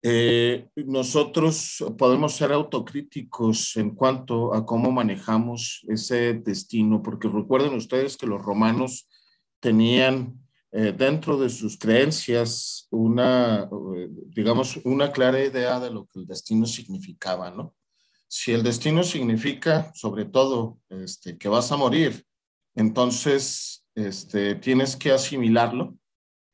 eh, 0.04 0.68
nosotros 0.76 1.84
podemos 1.98 2.36
ser 2.36 2.52
autocríticos 2.52 3.76
en 3.78 3.96
cuanto 3.96 4.54
a 4.54 4.64
cómo 4.64 4.92
manejamos 4.92 5.84
ese 5.88 6.34
destino, 6.34 7.02
porque 7.02 7.28
recuerden 7.28 7.74
ustedes 7.74 8.18
que 8.18 8.28
los 8.28 8.42
romanos 8.42 9.08
tenían 9.60 10.45
eh, 10.77 10.91
dentro 10.91 11.38
de 11.38 11.50
sus 11.50 11.77
creencias 11.77 12.88
una, 12.91 13.70
eh, 13.96 14.10
digamos, 14.27 14.77
una 14.84 15.12
clara 15.12 15.44
idea 15.44 15.79
de 15.79 15.89
lo 15.89 16.05
que 16.05 16.20
el 16.20 16.27
destino 16.27 16.65
significaba, 16.65 17.50
¿no? 17.50 17.74
Si 18.27 18.51
el 18.51 18.63
destino 18.63 19.03
significa, 19.03 19.91
sobre 19.94 20.25
todo, 20.25 20.79
este, 20.89 21.38
que 21.38 21.48
vas 21.48 21.72
a 21.72 21.77
morir, 21.77 22.25
entonces 22.74 23.86
este, 23.96 24.55
tienes 24.55 24.96
que 24.96 25.12
asimilarlo 25.12 25.96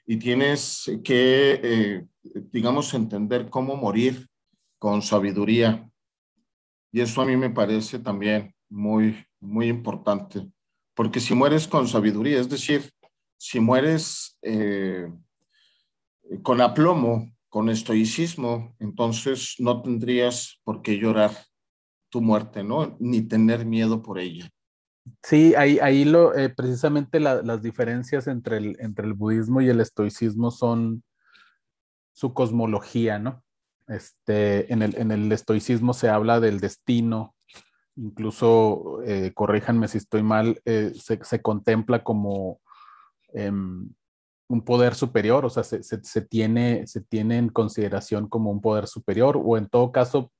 y 0.06 0.18
tienes 0.18 0.92
que 1.04 2.06
digamos, 2.24 2.94
entender 2.94 3.50
cómo 3.50 3.76
morir 3.76 4.28
con 4.78 5.02
sabiduría. 5.02 5.90
Y 6.92 7.02
eso 7.02 7.22
a 7.22 7.26
mí 7.26 7.38
me 7.38 7.50
parece 7.50 8.00
también 8.00 8.54
muy, 8.70 9.26
muy 9.40 9.68
importante, 9.68 10.50
porque 10.94 11.20
si 11.20 11.34
mueres 11.34 11.68
con 11.68 11.88
sabiduría, 11.88 12.40
es 12.40 12.50
decir, 12.50 12.92
si 13.42 13.60
mueres 13.60 14.38
eh, 14.44 15.12
con 16.44 16.62
aplomo, 16.62 17.34
con 17.50 17.70
estoicismo, 17.70 18.76
entonces 18.78 19.56
no 19.58 19.82
tendrías 19.82 20.62
por 20.64 20.84
qué 20.84 21.00
llorar 21.00 21.32
tu 22.10 22.22
muerte, 22.22 22.64
¿no? 22.64 22.96
Ni 23.00 23.24
tener 23.24 23.66
miedo 23.66 24.04
por 24.04 24.20
ella. 24.20 24.48
Sí, 25.24 25.56
ahí, 25.56 25.80
ahí 25.80 26.06
lo, 26.06 26.38
eh, 26.38 26.50
precisamente 26.50 27.20
las 27.20 27.64
diferencias 27.64 28.28
entre 28.28 28.58
el, 28.58 28.78
entre 28.80 29.08
el 29.08 29.16
budismo 29.16 29.60
y 29.60 29.70
el 29.70 29.82
estoicismo 29.82 30.52
son 30.52 31.04
su 32.14 32.36
cosmología, 32.36 33.18
¿no? 33.18 33.44
Este, 33.88 34.72
en, 34.72 34.84
el, 34.84 34.96
en 35.00 35.10
el 35.10 35.32
estoicismo 35.32 35.96
se 35.96 36.10
habla 36.10 36.40
del 36.40 36.60
destino, 36.60 37.34
incluso, 37.96 39.02
eh, 39.04 39.32
corríjanme 39.34 39.88
si 39.88 39.98
estoy 39.98 40.22
mal, 40.22 40.62
eh, 40.66 40.94
se, 40.94 41.42
contempla 41.42 42.04
como 42.04 42.62
em, 43.34 43.90
un 44.48 44.66
poder 44.66 44.96
superior, 44.96 45.46
o 45.46 45.50
sea, 45.50 45.64
se, 45.64 46.22
tiene, 46.22 46.86
se 46.88 47.02
tiene 47.02 47.38
en 47.38 47.50
consideración 47.50 48.28
como 48.28 48.52
un 48.52 48.62
poder 48.62 48.88
superior, 48.88 49.42
o 49.44 49.58
en 49.58 49.68
todo 49.68 49.92
caso, 49.92 50.32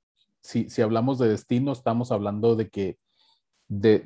si, 0.42 0.68
si 0.68 0.82
hablamos 0.82 1.18
de 1.18 1.28
destino, 1.28 1.72
estamos 1.72 2.12
hablando 2.12 2.56
de 2.56 2.68
que 2.68 2.98
de, 3.68 4.02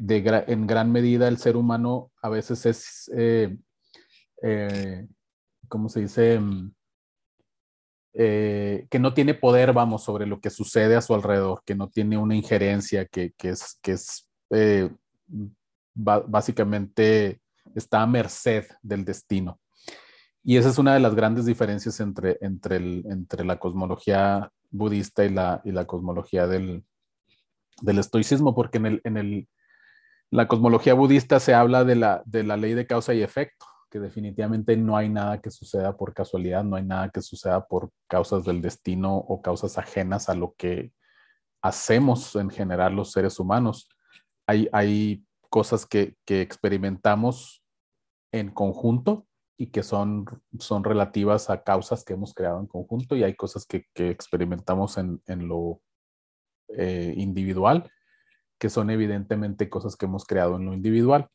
en 0.46 0.66
gran 0.66 0.92
medida 0.92 1.26
el 1.26 1.38
ser 1.38 1.56
humano 1.56 2.12
a 2.22 2.28
veces 2.28 2.66
es, 2.66 3.10
eh, 4.42 5.08
¿cómo 5.68 5.88
se 5.88 6.00
dice? 6.00 6.34
Em, 6.34 6.72
eh, 8.18 8.86
que 8.88 8.98
no 8.98 9.12
tiene 9.12 9.34
poder, 9.34 9.74
vamos, 9.74 10.04
sobre 10.04 10.24
lo 10.24 10.40
que 10.40 10.48
sucede 10.48 10.96
a 10.96 11.02
su 11.02 11.14
alrededor, 11.14 11.62
que 11.66 11.74
no 11.74 11.90
tiene 11.90 12.16
una 12.16 12.34
injerencia, 12.34 13.04
que, 13.04 13.34
es, 13.42 13.78
que 13.82 13.92
es 13.92 14.30
eh, 14.50 14.90
básicamente 15.94 17.40
está 17.78 18.02
a 18.02 18.06
merced 18.06 18.66
del 18.82 19.04
destino. 19.04 19.60
Y 20.42 20.56
esa 20.56 20.68
es 20.68 20.78
una 20.78 20.94
de 20.94 21.00
las 21.00 21.14
grandes 21.14 21.44
diferencias 21.44 21.98
entre, 22.00 22.38
entre, 22.40 22.76
el, 22.76 23.04
entre 23.10 23.44
la 23.44 23.58
cosmología 23.58 24.52
budista 24.70 25.24
y 25.24 25.30
la, 25.30 25.60
y 25.64 25.72
la 25.72 25.86
cosmología 25.86 26.46
del, 26.46 26.84
del 27.82 27.98
estoicismo, 27.98 28.54
porque 28.54 28.78
en, 28.78 28.86
el, 28.86 29.00
en 29.02 29.16
el, 29.16 29.48
la 30.30 30.46
cosmología 30.46 30.94
budista 30.94 31.40
se 31.40 31.52
habla 31.52 31.84
de 31.84 31.96
la, 31.96 32.22
de 32.26 32.44
la 32.44 32.56
ley 32.56 32.74
de 32.74 32.86
causa 32.86 33.12
y 33.12 33.22
efecto, 33.22 33.66
que 33.90 33.98
definitivamente 33.98 34.76
no 34.76 34.96
hay 34.96 35.08
nada 35.08 35.40
que 35.40 35.50
suceda 35.50 35.96
por 35.96 36.14
casualidad, 36.14 36.62
no 36.62 36.76
hay 36.76 36.84
nada 36.84 37.08
que 37.10 37.22
suceda 37.22 37.66
por 37.66 37.90
causas 38.08 38.44
del 38.44 38.62
destino 38.62 39.16
o 39.16 39.42
causas 39.42 39.78
ajenas 39.78 40.28
a 40.28 40.34
lo 40.34 40.54
que 40.56 40.92
hacemos 41.60 42.36
en 42.36 42.50
general 42.50 42.94
los 42.94 43.10
seres 43.10 43.40
humanos. 43.40 43.88
Hay, 44.46 44.68
hay 44.72 45.24
cosas 45.50 45.86
que, 45.86 46.16
que 46.24 46.40
experimentamos 46.40 47.64
en 48.38 48.50
conjunto 48.50 49.26
y 49.58 49.68
que 49.68 49.82
son, 49.82 50.26
son 50.58 50.84
relativas 50.84 51.50
a 51.50 51.62
causas 51.62 52.04
que 52.04 52.12
hemos 52.12 52.34
creado 52.34 52.60
en 52.60 52.66
conjunto 52.66 53.16
y 53.16 53.24
hay 53.24 53.34
cosas 53.34 53.66
que, 53.66 53.86
que 53.94 54.10
experimentamos 54.10 54.98
en, 54.98 55.22
en 55.26 55.48
lo 55.48 55.80
eh, 56.68 57.14
individual 57.16 57.90
que 58.58 58.70
son 58.70 58.90
evidentemente 58.90 59.68
cosas 59.68 59.96
que 59.96 60.06
hemos 60.06 60.24
creado 60.24 60.56
en 60.56 60.66
lo 60.66 60.74
individual 60.74 61.28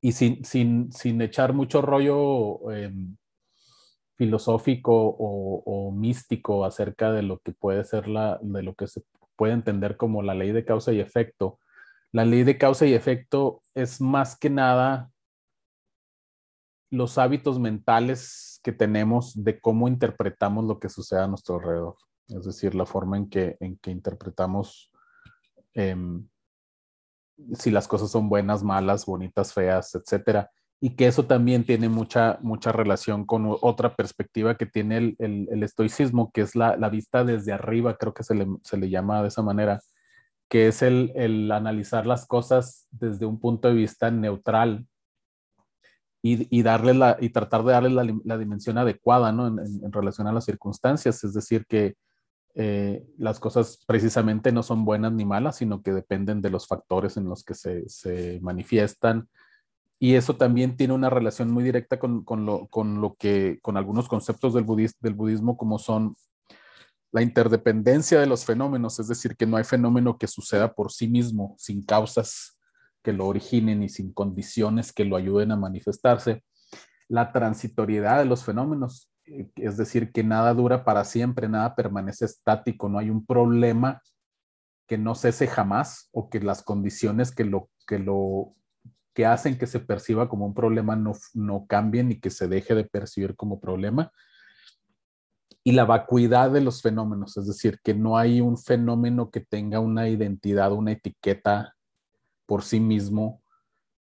y 0.00 0.12
sin, 0.12 0.44
sin, 0.44 0.92
sin 0.92 1.20
echar 1.22 1.52
mucho 1.52 1.80
rollo 1.80 2.70
em, 2.72 3.16
filosófico 4.16 5.16
o, 5.18 5.90
místico 5.92 6.64
acerca 6.64 7.12
de 7.12 7.22
lo 7.22 7.38
que 7.38 7.52
puede 7.52 7.84
ser 7.84 8.08
la, 8.08 8.38
de 8.42 8.62
lo 8.62 8.74
que 8.74 8.86
se 8.86 9.02
puede 9.36 9.54
entender 9.54 9.96
como 9.96 10.22
la 10.22 10.34
ley 10.34 10.52
de 10.52 10.64
causa 10.64 10.92
y 10.92 11.00
efecto. 11.00 11.58
La 12.12 12.24
ley 12.24 12.44
de 12.44 12.58
causa 12.58 12.84
y 12.86 12.94
efecto 12.94 13.62
es 13.74 14.00
más 14.00 14.36
que 14.38 14.50
nada 14.50 15.10
los 16.90 17.18
hábitos 17.18 17.58
mentales 17.58 18.60
que 18.62 18.72
tenemos 18.72 19.44
de 19.44 19.60
cómo 19.60 19.88
interpretamos 19.88 20.64
lo 20.64 20.78
que 20.78 20.88
sucede 20.88 21.20
a 21.20 21.28
nuestro 21.28 21.56
alrededor. 21.56 21.96
Es 22.28 22.44
decir, 22.44 22.74
la 22.74 22.86
forma 22.86 23.16
en 23.16 23.28
que, 23.28 23.56
en 23.60 23.76
que 23.76 23.90
interpretamos 23.90 24.90
em, 25.74 26.26
si 27.54 27.70
las 27.70 27.88
cosas 27.88 28.10
son 28.10 28.28
buenas, 28.28 28.62
malas, 28.62 29.06
bonitas, 29.06 29.52
feas, 29.52 29.94
etcétera. 29.94 30.50
Y 30.80 30.96
que 30.96 31.06
eso 31.06 31.26
también 31.26 31.64
tiene 31.64 31.88
mucha, 31.88 32.38
mucha 32.42 32.72
relación 32.72 33.24
con 33.24 33.56
otra 33.60 33.96
perspectiva 33.96 34.56
que 34.56 34.66
tiene 34.66 35.16
el, 35.18 35.48
el, 35.50 35.62
estoicismo, 35.62 36.30
que 36.32 36.42
es 36.42 36.54
la, 36.54 36.76
la, 36.76 36.88
vista 36.90 37.24
desde 37.24 37.52
arriba, 37.52 37.96
creo 37.96 38.12
que 38.12 38.22
se 38.22 38.34
le, 38.34 38.46
se 38.62 38.76
le 38.76 38.90
llama 38.90 39.22
de 39.22 39.28
esa 39.28 39.42
manera, 39.42 39.80
que 40.48 40.68
es 40.68 40.82
el, 40.82 41.12
el, 41.14 41.50
analizar 41.50 42.06
las 42.06 42.26
cosas 42.26 42.86
desde 42.90 43.24
un 43.24 43.40
punto 43.40 43.68
de 43.68 43.74
vista 43.74 44.10
neutral 44.10 44.86
y, 46.26 46.48
y 46.58 46.62
la, 46.62 47.18
y 47.20 47.28
tratar 47.28 47.62
de 47.64 47.72
darle 47.72 47.90
la, 47.90 48.18
la 48.24 48.38
dimensión 48.38 48.78
adecuada 48.78 49.30
¿no? 49.30 49.46
en, 49.46 49.58
en, 49.58 49.92
relación 49.92 50.26
a 50.26 50.32
las 50.32 50.46
circunstancias. 50.46 51.22
Es 51.22 51.34
decir, 51.34 51.66
que 51.66 51.96
eh, 52.54 53.04
las 53.18 53.38
cosas 53.38 53.84
precisamente 53.86 54.50
no 54.50 54.62
son 54.62 54.86
buenas 54.86 55.12
ni 55.12 55.26
malas, 55.26 55.56
sino 55.56 55.82
que 55.82 55.92
dependen 55.92 56.40
de 56.40 56.48
los 56.48 56.66
factores 56.66 57.18
en 57.18 57.28
los 57.28 57.44
que 57.44 57.52
se, 57.52 58.38
manifiestan. 58.40 59.28
Y 59.98 60.14
eso 60.14 60.34
también 60.36 60.78
tiene 60.78 60.94
una 60.94 61.10
relación 61.10 61.50
muy 61.50 61.62
directa 61.62 61.98
con, 61.98 62.24
lo, 62.24 63.16
que, 63.18 63.58
con 63.60 63.76
algunos 63.76 64.08
conceptos 64.08 64.54
del, 64.54 64.64
del 65.00 65.14
budismo, 65.14 65.58
como 65.58 65.78
son 65.78 66.16
la 67.12 67.20
interdependencia 67.20 68.18
de 68.18 68.26
los 68.26 68.46
fenómenos, 68.46 68.98
es 68.98 69.08
decir, 69.08 69.36
que 69.36 69.44
no 69.44 69.58
hay 69.58 69.64
fenómeno 69.64 70.16
que 70.16 70.26
suceda 70.26 70.72
por 70.72 70.90
sí 70.90 71.06
mismo, 71.06 71.54
sin 71.58 71.84
causas 71.84 72.56
que 73.04 73.12
lo 73.12 73.26
originen 73.26 73.82
y 73.82 73.88
sin 73.88 74.12
condiciones 74.12 74.92
que 74.92 75.04
lo 75.04 75.16
ayuden 75.16 75.52
a 75.52 75.56
manifestarse. 75.56 76.42
La 77.06 77.30
transitoriedad 77.32 78.18
de 78.18 78.24
los 78.24 78.44
fenómenos, 78.44 79.12
eh, 79.26 79.50
es 79.56 79.76
decir, 79.76 80.10
que 80.10 80.24
nada 80.24 80.54
dura 80.54 80.84
para 80.84 81.04
siempre, 81.04 81.48
nada 81.48 81.76
permanece 81.76 82.24
estático, 82.24 82.88
no 82.88 82.98
hay 82.98 83.10
un 83.10 83.24
problema 83.24 84.02
que 84.88 84.98
no 84.98 85.14
cese 85.14 85.46
jamás 85.46 86.08
o 86.12 86.28
que 86.28 86.40
las 86.40 86.62
condiciones 86.62 87.34
que 87.34 87.44
lo 87.44 87.70
que 87.86 87.98
lo 87.98 88.54
que 89.14 89.26
hacen 89.26 89.56
que 89.56 89.66
se 89.66 89.80
perciba 89.80 90.28
como 90.28 90.46
un 90.46 90.54
problema 90.54 90.96
no, 90.96 91.12
no 91.34 91.66
cambien 91.66 92.10
y 92.10 92.20
que 92.20 92.30
se 92.30 92.48
deje 92.48 92.74
de 92.74 92.84
percibir 92.84 93.36
como 93.36 93.60
problema. 93.60 94.10
Y 95.62 95.72
la 95.72 95.84
vacuidad 95.84 96.50
de 96.50 96.60
los 96.60 96.82
fenómenos, 96.82 97.36
es 97.36 97.46
decir, 97.46 97.78
que 97.82 97.94
no 97.94 98.18
hay 98.18 98.40
un 98.40 98.58
fenómeno 98.58 99.30
que 99.30 99.40
tenga 99.40 99.78
una 99.78 100.08
identidad, 100.08 100.72
una 100.72 100.92
etiqueta 100.92 101.73
por 102.46 102.62
sí 102.62 102.80
mismo 102.80 103.42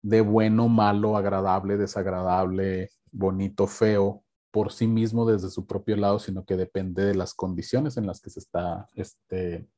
de 0.02 0.20
bueno, 0.22 0.68
malo, 0.68 1.16
agradable, 1.16 1.76
desagradable, 1.76 2.90
bonito, 3.12 3.66
feo, 3.66 4.24
por 4.50 4.72
sí 4.72 4.86
mismo 4.86 5.26
desde 5.26 5.50
su 5.50 5.66
propio 5.66 5.96
lado, 5.96 6.18
sino 6.18 6.44
que 6.44 6.56
depende 6.56 7.04
de 7.04 7.14
las 7.14 7.34
condiciones 7.34 7.96
en 7.96 8.06
las 8.06 8.20
que 8.20 8.30
se 8.30 8.40
está 8.40 8.88
este, 8.94 9.68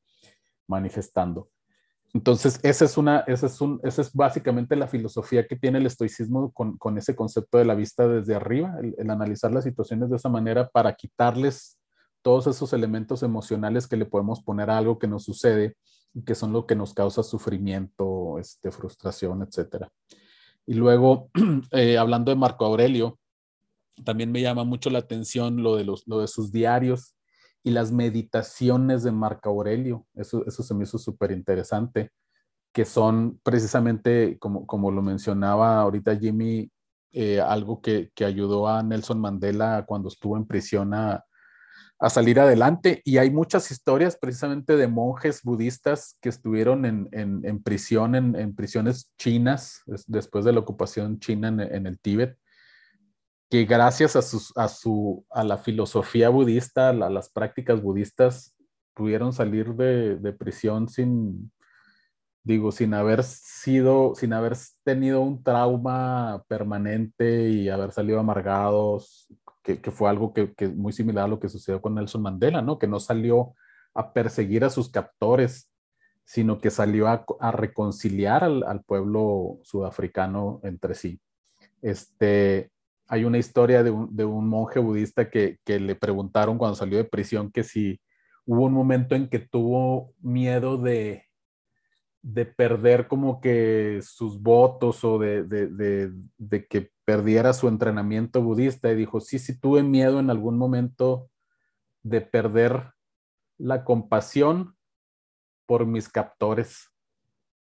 manifestando. 0.67 1.49
Entonces, 2.13 2.59
esa 2.61 2.85
es, 2.85 2.97
una, 2.97 3.21
esa 3.21 3.47
es, 3.47 3.59
un, 3.59 3.79
esa 3.83 4.01
es 4.01 4.13
básicamente 4.13 4.75
la 4.75 4.87
filosofía 4.87 5.47
que 5.47 5.55
tiene 5.55 5.79
el 5.79 5.87
estoicismo 5.87 6.51
con, 6.51 6.77
con 6.77 6.97
ese 6.97 7.15
concepto 7.15 7.57
de 7.57 7.65
la 7.65 7.73
vista 7.73 8.07
desde 8.07 8.35
arriba, 8.35 8.75
el, 8.79 9.09
analizar 9.09 9.51
las 9.51 9.63
situaciones 9.63 10.11
de 10.11 10.17
esa 10.17 10.29
manera 10.29 10.69
para 10.69 10.93
quitarles 10.93 11.79
todos 12.23 12.47
esos 12.47 12.73
elementos 12.73 13.21
emocionales 13.21 13.87
que 13.87 13.97
le 13.97 14.05
podemos 14.05 14.41
poner 14.41 14.71
a 14.71 14.77
algo 14.77 14.97
que 14.97 15.07
nos 15.07 15.23
sucede 15.25 15.75
y 16.13 16.23
que 16.23 16.35
son 16.35 16.53
lo 16.53 16.65
que 16.65 16.75
nos 16.75 16.93
causa 16.93 17.21
sufrimiento, 17.21 18.39
este, 18.39 18.71
frustración, 18.71 19.43
etc. 19.43 19.87
Y 20.65 20.73
luego, 20.75 21.29
eh, 21.71 21.97
hablando 21.97 22.31
de 22.31 22.37
Marco 22.37 22.65
Aurelio, 22.65 23.19
también 24.05 24.31
me 24.31 24.41
llama 24.41 24.63
mucho 24.63 24.89
la 24.89 24.99
atención 24.99 25.61
lo 25.61 25.75
de, 25.75 25.83
los, 25.83 26.07
lo 26.07 26.19
de 26.19 26.27
sus 26.27 26.51
diarios 26.51 27.15
y 27.61 27.71
las 27.71 27.91
meditaciones 27.91 29.03
de 29.03 29.11
Marco 29.11 29.49
Aurelio. 29.49 30.05
Eso, 30.15 30.45
eso 30.45 30.63
se 30.63 30.73
me 30.73 30.83
hizo 30.83 30.97
súper 30.97 31.31
interesante, 31.31 32.11
que 32.71 32.85
son 32.85 33.39
precisamente, 33.43 34.37
como, 34.39 34.65
como 34.65 34.91
lo 34.91 35.01
mencionaba 35.01 35.81
ahorita 35.81 36.15
Jimmy, 36.15 36.71
eh, 37.11 37.39
algo 37.39 37.81
que, 37.81 38.11
que, 38.15 38.25
ayudó 38.25 38.67
a 38.67 38.81
Nelson 38.81 39.19
Mandela 39.19 39.85
cuando 39.85 40.07
estuvo 40.07 40.35
en 40.35 40.47
prisión 40.47 40.95
a, 40.95 41.23
a, 42.03 42.09
salir 42.09 42.39
adelante. 42.39 43.01
Y 43.05 43.17
hay 43.17 43.31
muchas 43.31 43.71
historias 43.71 44.17
precisamente 44.17 44.75
de 44.75 44.87
monjes 44.87 45.41
budistas 45.43 46.17
que 46.21 46.29
estuvieron 46.29 46.85
en, 46.85 47.09
en, 47.11 47.63
prisión, 47.63 48.15
en, 48.15 48.35
en, 48.35 48.55
prisiones 48.55 49.11
chinas, 49.17 49.81
después 50.07 50.45
de 50.45 50.53
la 50.53 50.59
ocupación 50.59 51.19
china 51.19 51.47
en 51.47 51.87
el 51.87 51.99
Tíbet 51.99 52.37
que 53.53 53.65
gracias 53.65 54.15
a, 54.15 54.23
sus, 54.23 54.51
a, 54.57 54.67
su, 54.67 55.27
a 55.29 55.43
la 55.43 55.59
filosofía 55.59 56.29
budista, 56.29 56.89
a 56.89 56.93
las 56.93 57.29
prácticas 57.29 57.79
budistas, 57.79 58.55
pudieron 58.95 59.31
salir 59.31 59.75
de, 59.75 60.15
de, 60.15 60.33
prisión 60.33 60.89
sin, 60.89 61.51
digo, 62.43 62.71
sin 62.71 62.95
haber 62.95 63.21
sido, 63.21 64.15
sin 64.15 64.33
haber 64.33 64.53
tenido 64.83 65.21
un 65.21 65.43
trauma 65.43 66.43
permanente 66.47 67.49
y 67.49 67.69
haber 67.69 67.91
salido 67.91 68.19
amargados, 68.19 69.27
que, 69.63 69.81
que 69.81 69.91
fue 69.91 70.09
algo 70.09 70.33
que, 70.33 70.53
que, 70.53 70.67
muy 70.67 70.93
similar 70.93 71.25
a 71.25 71.27
lo 71.27 71.39
que 71.39 71.49
sucedió 71.49 71.81
con 71.81 71.95
Nelson 71.95 72.21
Mandela, 72.21 72.61
¿no? 72.61 72.77
Que 72.77 72.87
no 72.87 72.99
salió 72.99 73.53
a 73.93 74.13
perseguir 74.13 74.63
a 74.63 74.69
sus 74.69 74.89
captores, 74.89 75.69
sino 76.25 76.59
que 76.59 76.69
salió 76.69 77.07
a, 77.07 77.25
a 77.39 77.51
reconciliar 77.51 78.43
al, 78.43 78.63
al, 78.63 78.83
pueblo 78.83 79.59
sudafricano 79.63 80.59
entre 80.63 80.95
sí. 80.95 81.19
Este, 81.81 82.71
hay 83.07 83.25
una 83.25 83.37
historia 83.37 83.83
de 83.83 83.91
un, 83.91 84.47
monje 84.47 84.79
budista 84.79 85.29
que, 85.29 85.59
le 85.65 85.95
preguntaron 85.95 86.57
cuando 86.57 86.75
salió 86.75 86.97
de 86.97 87.03
prisión 87.03 87.51
que 87.51 87.63
si 87.63 87.99
hubo 88.45 88.65
un 88.65 88.73
momento 88.73 89.15
en 89.15 89.29
que 89.29 89.39
tuvo 89.39 90.13
miedo 90.21 90.77
de, 90.77 91.25
de 92.21 92.45
perder 92.45 93.07
como 93.07 93.41
que 93.41 93.99
sus 94.01 94.41
votos 94.41 95.03
o 95.03 95.19
de, 95.19 95.43
de, 95.43 96.67
que 96.67 96.89
perdiera 97.05 97.53
su 97.53 97.67
entrenamiento 97.67 98.41
budista 98.41 98.91
y 98.91 98.95
dijo, 98.95 99.19
sí, 99.19 99.39
sí 99.39 99.59
tuve 99.59 99.83
miedo 99.83 100.19
en 100.19 100.29
algún 100.29 100.57
momento 100.57 101.29
de 102.01 102.21
perder 102.21 102.93
la 103.57 103.83
compasión 103.83 104.75
por 105.65 105.85
mis 105.85 106.09
captores 106.09 106.93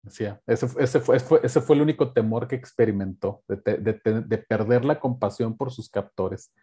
ese, 0.05 0.67
ese, 0.77 0.99
fue, 0.99 1.17
ese 1.17 1.61
fue 1.61 1.75
el 1.75 1.81
único 1.81 2.13
temor 2.13 2.47
que 2.47 2.55
experimentó, 2.55 3.43
de, 3.47 4.45
perder 4.47 4.85
la 4.85 4.99
compasión 4.99 5.57
por 5.57 5.71
sus 5.71 5.89
captores. 5.89 6.53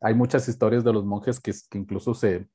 Hay 0.00 0.14
muchas 0.14 0.48
historias 0.48 0.84
de 0.84 0.92
los 0.92 1.04
monjes 1.04 1.38
que, 1.38 1.52
que 1.70 1.78
incluso 1.78 2.14
se 2.14 2.48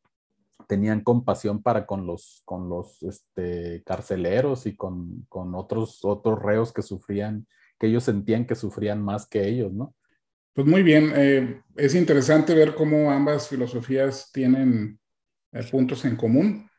tenían 0.67 1.01
compasión 1.01 1.61
para 1.61 1.85
con 1.85 2.07
los, 2.07 2.41
con 2.45 2.69
los 2.69 3.03
este, 3.03 3.83
carceleros 3.85 4.65
y 4.65 4.75
con, 4.75 5.25
con, 5.29 5.55
otros, 5.55 6.03
otros 6.03 6.41
reos 6.41 6.73
que 6.73 6.81
sufrían, 6.81 7.47
que 7.83 7.89
ellos 7.89 8.05
sentían 8.05 8.45
que 8.45 8.55
sufrían 8.55 9.03
más 9.03 9.27
que 9.27 9.45
ellos, 9.45 9.73
¿no? 9.73 9.93
Pues 10.53 10.65
muy 10.65 10.83
bien, 10.83 11.11
eh, 11.13 11.61
es 11.75 11.95
interesante 11.95 12.55
ver 12.55 12.75
cómo 12.75 13.11
ambas 13.11 13.49
filosofías 13.49 14.31
tienen 14.31 14.97
eh, 15.51 15.63
puntos 15.69 16.05
en 16.05 16.15
común. 16.15 16.69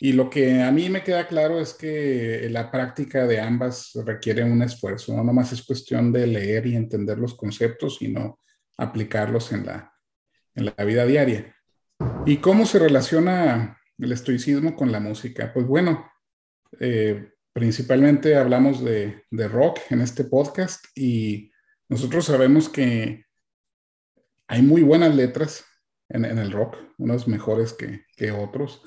Y 0.00 0.14
lo 0.14 0.30
que 0.30 0.62
a 0.62 0.70
mí 0.70 0.88
me 0.88 1.02
queda 1.02 1.28
claro 1.28 1.60
es 1.60 1.74
que 1.74 2.48
la 2.50 2.70
práctica 2.70 3.26
de 3.26 3.42
ambas 3.42 3.92
requiere 4.06 4.42
un 4.42 4.62
esfuerzo, 4.62 5.14
no 5.14 5.22
nomás 5.22 5.52
es 5.52 5.66
cuestión 5.66 6.10
de 6.10 6.26
leer 6.26 6.66
y 6.66 6.76
entender 6.76 7.18
los 7.18 7.34
conceptos, 7.34 7.98
sino 7.98 8.40
aplicarlos 8.78 9.52
en 9.52 9.66
la, 9.66 9.92
en 10.54 10.64
la 10.64 10.84
vida 10.86 11.04
diaria. 11.04 11.54
¿Y 12.24 12.38
cómo 12.38 12.64
se 12.64 12.78
relaciona 12.78 13.78
el 13.98 14.12
estoicismo 14.12 14.74
con 14.74 14.90
la 14.90 15.00
música? 15.00 15.52
Pues 15.52 15.66
bueno, 15.66 16.10
eh, 16.80 17.33
principalmente 17.54 18.36
hablamos 18.36 18.84
de, 18.84 19.24
de, 19.30 19.48
rock 19.48 19.78
en 19.88 20.02
este 20.02 20.24
podcast 20.24 20.84
y 20.94 21.50
nosotros 21.88 22.26
sabemos 22.26 22.68
que 22.68 23.24
hay 24.46 24.60
muy 24.60 24.82
buenas 24.82 25.14
letras 25.14 25.64
en, 26.10 26.26
en 26.26 26.36
el 26.36 26.52
rock, 26.52 26.76
unos 26.98 27.26
mejores 27.26 27.72
que, 27.72 28.04
que 28.16 28.30
otros 28.30 28.82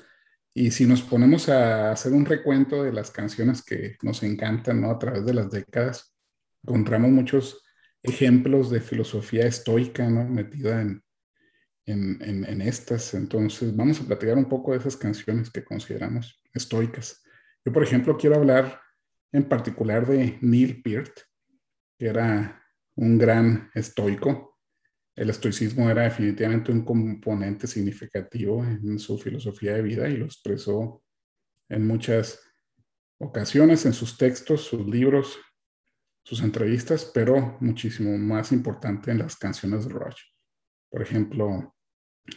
y 0.58 0.72
si 0.72 0.86
nos 0.86 1.02
ponemos 1.02 1.48
a 1.48 1.92
hacer 1.92 2.12
un 2.12 2.26
recuento 2.26 2.82
de 2.82 2.92
las 2.92 3.12
canciones 3.12 3.62
que 3.62 3.96
nos 4.02 4.24
encantan 4.24 4.80
¿no? 4.80 4.90
a 4.90 4.98
través 4.98 5.24
de 5.24 5.32
las 5.32 5.52
décadas, 5.52 6.16
encontramos 6.64 7.10
muchos 7.10 7.62
ejemplos 8.02 8.68
de 8.68 8.80
filosofía 8.80 9.46
estoica 9.46 10.10
¿no? 10.10 10.28
metida 10.28 10.80
en, 10.80 11.04
en, 11.86 12.44
en, 12.44 12.60
estas. 12.60 13.14
Entonces, 13.14 13.76
vamos 13.76 14.00
a 14.00 14.04
platicar 14.04 14.36
un 14.36 14.48
poco 14.48 14.72
de 14.72 14.78
esas 14.78 14.96
canciones 14.96 15.48
que 15.48 15.64
consideramos 15.64 16.42
estoicas. 16.52 17.22
Yo, 17.68 17.72
por 17.74 17.82
ejemplo, 17.82 18.16
quiero 18.16 18.36
hablar 18.36 18.80
en 19.30 19.46
particular 19.46 20.06
de 20.06 20.38
Neil 20.40 20.80
Peart, 20.82 21.12
que 21.98 22.06
era 22.06 22.64
un 22.94 23.18
gran 23.18 23.70
estoico 23.74 24.48
el 25.18 25.30
estoicismo 25.30 25.90
era 25.90 26.04
definitivamente 26.04 26.70
un 26.70 26.84
componente 26.84 27.66
significativo 27.66 28.64
en 28.64 29.00
su 29.00 29.18
filosofía 29.18 29.74
de 29.74 29.82
vida 29.82 30.08
y 30.08 30.16
lo 30.16 30.26
expresó 30.26 31.02
en 31.68 31.84
muchas 31.88 32.40
ocasiones 33.18 33.84
en 33.84 33.94
sus 33.94 34.16
textos, 34.16 34.62
sus 34.62 34.86
libros, 34.86 35.36
sus 36.22 36.40
entrevistas, 36.40 37.10
pero 37.12 37.56
muchísimo 37.60 38.16
más 38.16 38.52
importante 38.52 39.10
en 39.10 39.18
las 39.18 39.34
canciones 39.34 39.88
de 39.88 39.94
Rush. 39.94 40.22
Por 40.88 41.02
ejemplo, 41.02 41.74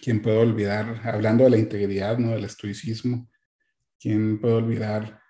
¿quién 0.02 0.20
puede 0.24 0.40
olvidar, 0.40 1.08
hablando 1.08 1.44
de 1.44 1.52
la 1.52 1.58
integridad, 1.60 2.18
¿no? 2.18 2.32
del 2.32 2.46
estoicismo, 2.46 3.30
quién 4.00 4.42
puede 4.42 4.56
olvidar 4.56 5.21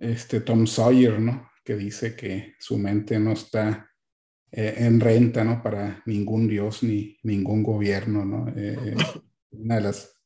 este 0.00 0.40
Tom 0.40 0.66
Sawyer, 0.66 1.20
¿no? 1.20 1.50
que 1.64 1.76
dice 1.76 2.16
que 2.16 2.54
su 2.58 2.78
mente 2.78 3.18
no 3.20 3.32
está 3.32 3.88
eh, 4.50 4.74
en 4.78 4.98
renta, 4.98 5.44
¿no? 5.44 5.62
Para 5.62 6.02
ningún 6.06 6.48
dios 6.48 6.82
ni 6.82 7.16
ningún 7.22 7.62
gobierno, 7.62 8.24
¿no? 8.24 8.48
Eh, 8.48 8.76
eh, 8.84 8.96
una 9.52 9.76
de 9.76 9.80
las 9.80 10.16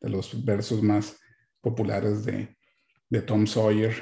de 0.00 0.08
los 0.08 0.44
versos 0.44 0.82
más 0.82 1.18
populares 1.60 2.24
de, 2.24 2.56
de 3.08 3.22
Tom 3.22 3.46
Sawyer. 3.46 3.94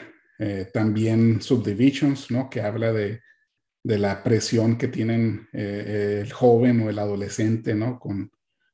también 0.73 1.41
Subdivisions, 1.41 2.31
¿no? 2.31 2.49
Que 2.49 2.61
habla 2.61 2.93
de, 2.93 3.21
de 3.83 3.99
la 3.99 4.23
presión 4.23 4.79
que 4.79 4.89
tienen 4.89 5.49
el 5.53 6.33
joven 6.33 6.83
o 6.83 6.91
el 6.91 6.99
adolescente, 6.99 7.75
¿no? 7.75 7.99
Con, 7.99 8.31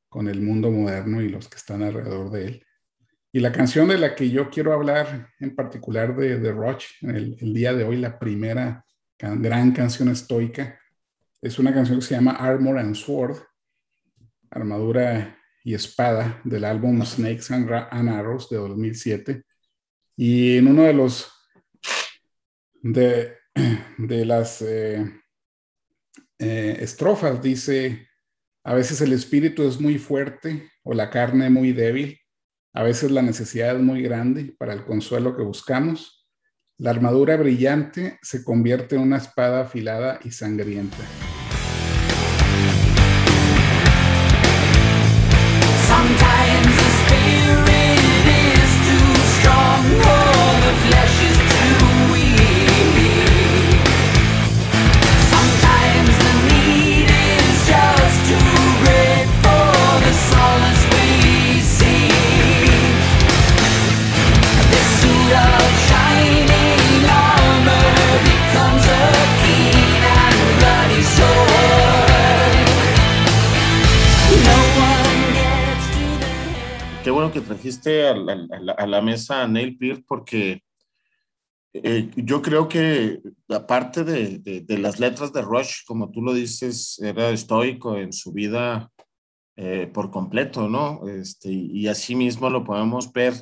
con 0.07 0.27
el 0.27 0.41
mundo 0.41 0.69
moderno 0.69 1.21
y 1.21 1.29
los 1.29 1.47
que 1.47 1.57
están 1.57 1.81
alrededor 1.81 2.29
de 2.29 2.45
él. 2.45 2.64
Y 3.35 3.41
la 3.41 3.51
canción 3.51 3.89
de 3.89 3.97
la 3.97 4.15
que 4.15 4.29
yo 4.29 4.49
quiero 4.49 4.71
hablar 4.71 5.33
en 5.41 5.53
particular 5.57 6.15
de, 6.15 6.39
de 6.39 6.77
el 7.01 7.53
día 7.53 7.73
de 7.73 7.83
hoy, 7.83 7.97
la 7.97 8.17
primera 8.17 8.85
gran 9.19 9.73
canción 9.73 10.07
estoica. 10.07 10.79
Es 11.41 11.59
una 11.59 11.73
canción 11.73 11.99
que 11.99 12.05
se 12.05 12.15
llama 12.15 12.31
Armor 12.31 12.79
and 12.79 12.95
Sword, 12.95 13.39
armadura 14.49 15.37
y 15.65 15.73
espada, 15.73 16.39
del 16.45 16.63
álbum 16.63 17.03
Snakes 17.03 17.53
and, 17.53 17.69
Arrows 18.09 18.47
de 18.49 18.55
2007. 18.55 19.43
Y 20.15 20.55
en 20.55 20.67
uno 20.67 20.83
de 20.83 20.93
los 20.93 21.29
de, 22.81 23.35
de 23.97 24.25
las 24.25 24.61
eh, 24.61 25.11
eh, 26.39 26.77
estrofas 26.79 27.41
dice, 27.41 28.07
a 28.63 28.73
veces 28.73 29.01
el 29.01 29.11
espíritu 29.11 29.67
es 29.67 29.81
muy 29.81 29.97
fuerte 29.97 30.71
o 30.83 30.93
la 30.93 31.09
carne 31.09 31.49
muy 31.49 31.73
débil, 31.73 32.17
a 32.75 32.83
veces 32.83 33.09
la 33.09 33.23
necesidad 33.23 33.75
es 33.75 33.81
muy 33.81 34.03
grande 34.03 34.53
para 34.59 34.73
el 34.73 34.85
consuelo 34.85 35.35
que 35.35 35.41
buscamos 35.41 36.15
la 36.77 36.89
armadura 36.89 37.37
brillante 37.37 38.19
se 38.21 38.43
convierte 38.43 38.97
en 38.97 39.01
una 39.03 39.15
espada 39.15 39.61
afilada 39.61 40.19
y 40.25 40.31
sangrienta. 40.31 40.97
Que 77.35 77.41
trajiste 77.41 78.07
a 78.07 78.13
la, 78.13 79.01
mesa 79.01 79.43
a 79.43 79.47
Neil 79.47 79.77
Peart 79.77 80.05
porque 80.07 80.63
eh, 81.73 82.09
yo 82.15 82.41
creo 82.41 82.69
que 82.69 83.19
aparte 83.49 84.05
de, 84.05 84.39
de, 84.61 84.77
las 84.77 85.01
letras 85.01 85.33
de 85.33 85.41
Rush, 85.41 85.83
como 85.85 86.11
tú 86.11 86.21
lo 86.21 86.33
dices, 86.33 86.97
era 86.99 87.31
estoico 87.31 87.97
en 87.97 88.13
su 88.13 88.31
vida 88.31 88.89
eh, 89.57 89.91
por 89.93 90.11
completo, 90.11 90.69
¿no? 90.69 91.05
Este, 91.09 91.51
y 91.51 91.89
así 91.89 92.15
mismo 92.15 92.49
lo 92.49 92.63
podemos 92.63 93.11
ver 93.11 93.33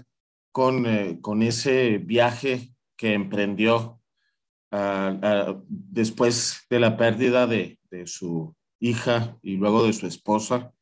con, 0.51 0.87
eh, 0.87 1.19
con 1.21 1.43
ese 1.43 1.99
viaje 1.99 2.73
que 2.97 3.13
emprendió 3.13 3.99
después 5.67 6.65
de 6.67 6.79
la 6.79 6.97
pérdida 6.97 7.45
de, 7.45 7.77
de 7.91 8.07
su 8.07 8.55
hija 8.79 9.37
y 9.43 9.57
luego 9.57 9.85
de 9.85 9.93
su 9.93 10.07
esposa 10.07 10.73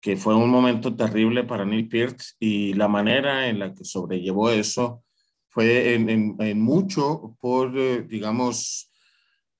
que 0.00 0.16
fue 0.16 0.34
un 0.34 0.48
momento 0.48 0.96
terrible 0.96 1.44
para 1.44 1.64
Neil 1.64 1.88
Peart 1.88 2.20
y 2.38 2.72
la 2.72 2.88
manera 2.88 3.48
en 3.48 3.58
la 3.58 3.74
que 3.74 3.84
sobrellevó 3.84 4.50
eso 4.50 5.04
fue 5.48 5.94
en, 5.94 6.36
en, 6.40 6.60
mucho 6.60 7.36
por, 7.40 7.76
eh, 7.76 8.02
digamos, 8.02 8.90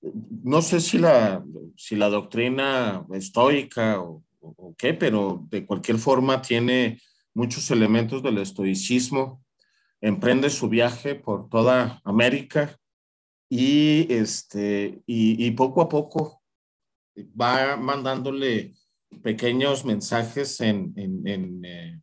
no 0.01 0.61
sé 0.61 0.79
si 0.79 0.97
la, 0.97 1.43
si 1.75 1.95
la 1.95 2.09
doctrina 2.09 3.05
estoica 3.13 3.99
o, 3.99 4.23
o, 4.39 4.73
qué, 4.77 4.93
pero 4.93 5.45
de 5.49 5.65
cualquier 5.65 5.97
forma 5.97 6.41
tiene 6.41 6.99
muchos 7.33 7.69
elementos 7.71 8.23
del 8.23 8.37
estoicismo. 8.37 9.43
Emprende 9.99 10.49
su 10.49 10.69
viaje 10.69 11.13
por 11.13 11.49
toda 11.49 12.01
América 12.05 12.79
y, 13.49 14.11
este, 14.11 15.03
y, 15.05 15.45
y 15.45 15.51
poco 15.51 15.81
a 15.81 15.89
poco 15.89 16.41
va 17.39 17.75
mandándole 17.75 18.73
pequeños 19.23 19.85
mensajes 19.85 20.61
en, 20.61 20.93
en, 20.95 21.27
en, 21.27 21.65
eh, 21.65 22.01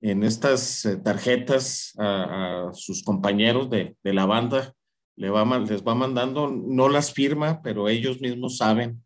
en 0.00 0.22
estas 0.24 0.84
eh, 0.84 0.96
tarjetas 0.96 1.94
a, 1.98 2.70
sus 2.72 3.02
compañeros 3.02 3.70
de, 3.70 3.96
de, 4.02 4.12
la 4.12 4.26
banda. 4.26 4.74
Les 5.16 5.30
va 5.30 5.94
mandando, 5.94 6.48
no 6.48 6.88
las 6.88 7.12
firma, 7.12 7.60
pero 7.62 7.88
ellos 7.88 8.20
mismos 8.20 8.56
saben 8.56 9.04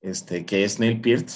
este, 0.00 0.46
que 0.46 0.64
es 0.64 0.78
Neil 0.78 1.00
Peart. 1.00 1.28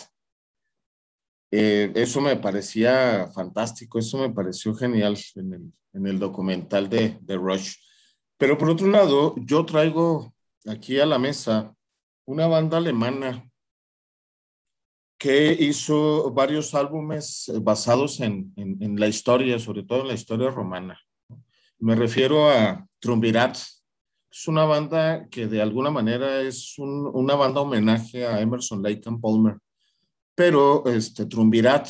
Eh, 1.51 1.93
eso 1.95 2.21
me 2.21 2.37
parecía 2.37 3.29
fantástico, 3.33 3.99
eso 3.99 4.19
me 4.19 4.31
pareció 4.31 4.75
genial 4.75 5.17
en 5.37 5.53
el, 5.53 5.73
en 5.93 6.07
el 6.07 6.19
documental 6.19 6.89
de, 6.89 7.19
de 7.21 7.37
Rush. 7.37 7.77
Pero 8.39 8.59
por 8.59 8.71
otro 8.71 8.89
lado, 8.89 9.35
yo 9.37 9.65
traigo 9.65 10.35
aquí 10.67 10.99
a 10.99 11.07
la 11.07 11.19
mesa 11.19 11.75
una 12.25 12.47
banda 12.47 12.79
alemana 12.79 13.49
que 15.19 15.57
hizo 15.59 16.33
varios 16.33 16.75
álbumes 16.75 17.51
basados 17.63 18.21
en, 18.21 18.53
en, 18.57 18.99
la 18.99 19.09
historia, 19.09 19.59
sobre 19.59 19.83
todo 19.83 20.03
en 20.03 20.09
la 20.09 20.15
historia 20.15 20.51
romana. 20.51 20.99
Me 21.79 21.95
refiero 21.95 22.51
a 22.51 22.87
Trumvirat. 22.99 23.57
Es 24.31 24.49
una 24.49 24.65
banda 24.65 25.29
que 25.29 25.47
de 25.47 25.63
alguna 25.63 25.91
manera 25.91 26.41
es 26.41 26.75
una 26.79 27.37
banda 27.37 27.61
homenaje 27.61 28.27
a 28.27 28.41
Emerson 28.41 28.83
Lake 28.83 29.03
and 29.07 29.21
Palmer, 29.21 29.59
pero 30.35 30.85
este, 30.87 31.27
Trumvirat 31.27 31.89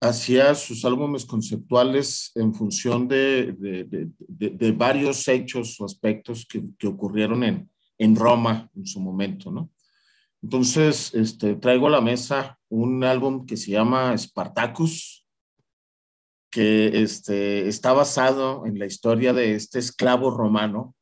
hacía 0.00 0.54
sus 0.54 0.84
álbumes 0.84 1.24
conceptuales 1.24 2.30
en 2.34 2.54
función 2.54 3.08
de, 3.08 3.54
de, 3.58 4.10
de, 4.18 4.72
varios 4.72 5.26
hechos 5.26 5.80
o 5.80 5.86
aspectos 5.86 6.46
que, 6.46 6.62
que 6.78 6.86
ocurrieron 6.86 7.42
en, 7.42 7.70
en 7.98 8.14
Roma 8.14 8.70
en 8.76 8.86
su 8.86 9.00
momento, 9.00 9.50
¿no? 9.50 9.70
Entonces, 10.42 11.14
este, 11.14 11.56
traigo 11.56 11.86
a 11.88 11.90
la 11.90 12.00
mesa 12.00 12.58
un 12.68 13.04
álbum 13.04 13.46
que 13.46 13.56
se 13.56 13.72
llama 13.72 14.16
Spartacus, 14.16 15.26
que 16.50 17.02
este, 17.02 17.68
está 17.68 17.92
basado 17.92 18.66
en 18.66 18.78
la 18.78 18.86
historia 18.86 19.32
de 19.32 19.54
este 19.54 19.78
esclavo 19.78 20.30
romano 20.30 20.94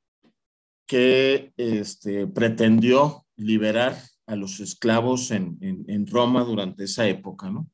que 0.87 1.53
este, 1.57 2.27
pretendió 2.27 3.27
liberar 3.37 3.97
a 4.27 4.37
los 4.37 4.61
esclavos 4.61 5.31
en, 5.31 6.07
Roma 6.07 6.45
durante 6.45 6.85
esa 6.85 7.07
época, 7.07 7.51
¿no? 7.51 7.69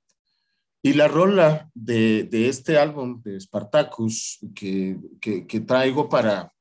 Y 0.83 0.95
la 0.95 1.09
rola 1.09 1.71
de, 1.75 2.29
este 2.33 2.79
álbum 2.79 3.23
de 3.23 3.39
Spartacus 3.39 4.39
que, 4.55 4.99
que 5.21 5.61
traigo 5.61 6.09
para, 6.09 6.53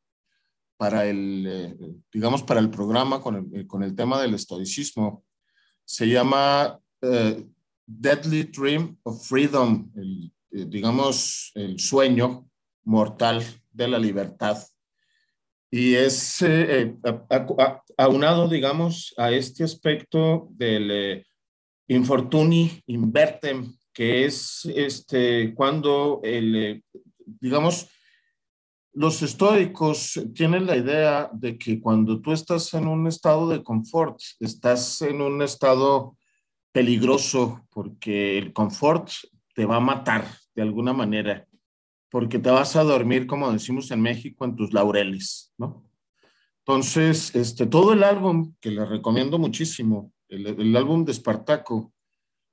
para 0.80 1.06
el, 1.06 1.46
eh, 1.46 1.76
digamos, 2.10 2.42
para 2.42 2.62
el 2.62 2.70
programa 2.70 3.20
con 3.20 3.36
el, 3.36 3.60
eh, 3.60 3.68
con 3.68 3.84
el, 3.84 3.94
tema 3.98 4.22
del 4.22 4.34
estoicismo. 4.36 5.26
Se 5.84 6.08
llama 6.08 6.80
eh, 7.02 7.46
Deadly 7.86 8.44
Dream 8.44 8.98
of 9.04 9.28
Freedom, 9.28 9.92
digamos, 10.50 11.52
el 11.56 11.78
sueño 11.80 12.50
mortal 12.86 13.44
de 13.70 13.88
la 13.90 14.00
libertad. 14.00 14.58
Y 15.70 15.96
es 15.96 16.46
aunado, 17.98 18.48
digamos, 18.48 19.14
a 19.18 19.32
este 19.32 19.66
aspecto 19.66 20.48
del 20.52 21.26
infortuni 21.90 22.82
invertem, 22.86 23.76
que 23.94 24.24
es 24.24 24.66
este, 24.74 25.54
cuando 25.54 26.22
el, 26.24 26.82
digamos, 27.26 27.90
los 29.00 29.22
estoicos 29.22 30.20
tienen 30.36 30.66
la 30.66 30.76
idea 30.76 31.30
de 31.32 31.58
que 31.58 31.80
cuando 31.80 32.20
tú 32.20 32.34
estás 32.34 32.74
en 32.74 32.86
un 32.86 33.08
estado 33.08 33.48
de 33.48 33.64
confort, 33.64 34.20
estás 34.42 35.02
en 35.02 35.22
un 35.22 35.42
estado 35.42 36.18
peligroso 36.74 37.66
porque 37.70 38.38
el 38.38 38.52
confort 38.52 39.10
te 39.56 39.66
va 39.66 39.78
a 39.78 39.80
matar 39.80 40.26
de 40.54 40.64
alguna 40.64 40.92
manera, 40.92 41.48
porque 42.10 42.40
te 42.40 42.50
vas 42.50 42.76
a 42.76 42.84
dormir, 42.84 43.26
como 43.26 43.50
decimos 43.54 43.90
en 43.92 44.02
México, 44.02 44.44
en 44.44 44.58
tus 44.58 44.74
laureles, 44.74 45.54
¿no? 45.58 45.90
Entonces, 46.66 47.34
este, 47.34 47.68
todo 47.68 47.94
el 47.94 48.04
álbum, 48.04 48.54
que 48.60 48.72
le 48.72 48.84
recomiendo 48.84 49.40
muchísimo, 49.40 50.12
el, 50.28 50.46
el 50.46 50.76
álbum 50.76 51.06
de 51.06 51.14
Espartaco, 51.14 51.94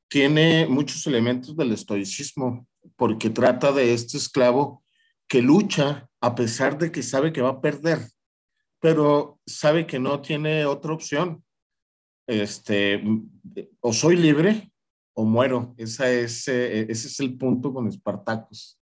tiene 0.08 0.68
muchos 0.68 1.08
elementos 1.08 1.56
del 1.56 1.72
estoicismo, 1.72 2.68
porque 2.94 3.30
trata 3.30 3.72
de 3.72 3.94
este 3.94 4.16
esclavo 4.16 4.84
que 5.26 5.42
lucha 5.42 6.08
a 6.20 6.34
pesar 6.34 6.78
de 6.78 6.90
que 6.90 7.02
sabe 7.02 7.32
que 7.32 7.42
va 7.42 7.50
a 7.50 7.60
perder, 7.60 8.00
pero 8.80 9.38
sabe 9.46 9.86
que 9.86 9.98
no 9.98 10.20
tiene 10.20 10.66
otra 10.66 10.92
opción. 10.92 11.42
Este, 12.26 13.02
o 13.80 13.92
soy 13.92 14.16
libre 14.16 14.72
o 15.14 15.24
muero. 15.24 15.74
Esa 15.78 16.10
es, 16.10 16.48
eh, 16.48 16.86
ese 16.90 17.08
es 17.08 17.20
el 17.20 17.36
punto 17.36 17.72
con 17.72 17.86
Espartacus. 17.86 18.78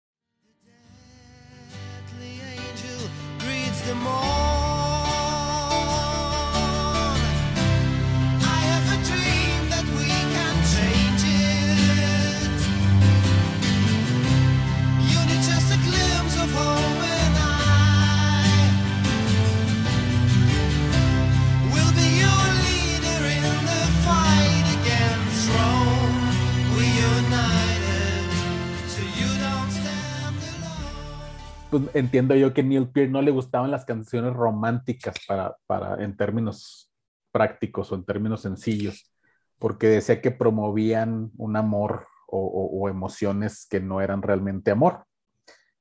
Pues 31.79 31.95
entiendo 31.95 32.35
yo 32.35 32.53
que 32.53 32.61
Neil 32.61 32.89
Peart 32.89 33.09
no 33.09 33.21
le 33.23 33.31
gustaban 33.31 33.71
las 33.71 33.83
canciones 33.83 34.33
románticas 34.33 35.15
para, 35.27 35.57
para, 35.65 36.03
en 36.03 36.15
términos 36.15 36.91
prácticos 37.31 37.91
o 37.91 37.95
en 37.95 38.03
términos 38.03 38.41
sencillos, 38.41 39.11
porque 39.57 39.87
decía 39.87 40.21
que 40.21 40.29
promovían 40.29 41.31
un 41.35 41.55
amor 41.55 42.05
o, 42.27 42.89
emociones 42.89 43.67
que 43.67 43.79
no 43.79 44.01
eran 44.01 44.21
realmente 44.21 44.71
amor. 44.71 45.05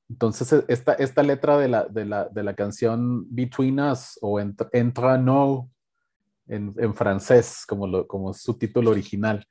Entonces, 0.09 0.51
e, 0.53 0.65
esta, 0.67 0.93
esta 0.93 1.21
letra 1.21 1.59
de 1.59 1.67
la, 1.67 1.85
de, 1.85 2.05
la, 2.05 2.25
de 2.25 2.43
la 2.43 2.55
canción 2.55 3.25
Between 3.29 3.79
Us 3.79 4.17
o 4.21 4.39
Entra 4.39 5.17
No 5.19 5.69
en, 6.47 6.73
en 6.77 6.93
francés, 6.95 7.65
como, 7.67 7.85
lo, 7.85 8.07
como 8.07 8.33
su 8.33 8.57
título 8.57 8.91
original, 8.91 9.45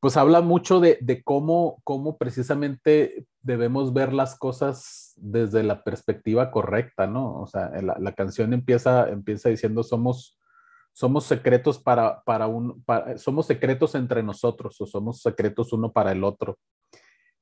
pues 0.00 0.16
habla 0.16 0.40
mucho 0.40 0.80
de, 0.80 0.98
de, 1.00 1.22
cómo, 1.22 1.80
cómo 1.82 2.18
precisamente 2.18 3.26
debemos 3.42 3.92
ver 3.92 4.12
las 4.12 4.38
cosas 4.38 5.14
desde 5.16 5.62
la 5.62 5.82
perspectiva 5.82 6.50
correcta, 6.50 7.06
¿no? 7.06 7.40
O 7.40 7.46
sea, 7.46 7.70
la, 7.82 8.12
canción 8.12 8.52
empieza, 8.52 9.08
empieza 9.08 9.48
diciendo 9.48 9.82
somos, 9.82 10.38
somos 10.92 11.24
secretos 11.24 11.80
para, 11.80 12.22
para 12.22 12.46
un, 12.46 12.84
somos 13.16 13.46
secretos 13.46 13.96
entre 13.96 14.22
nosotros 14.22 14.80
o 14.80 14.86
somos 14.86 15.20
secretos 15.20 15.72
uno 15.72 15.92
para 15.92 16.12
el 16.12 16.22
otro. 16.22 16.58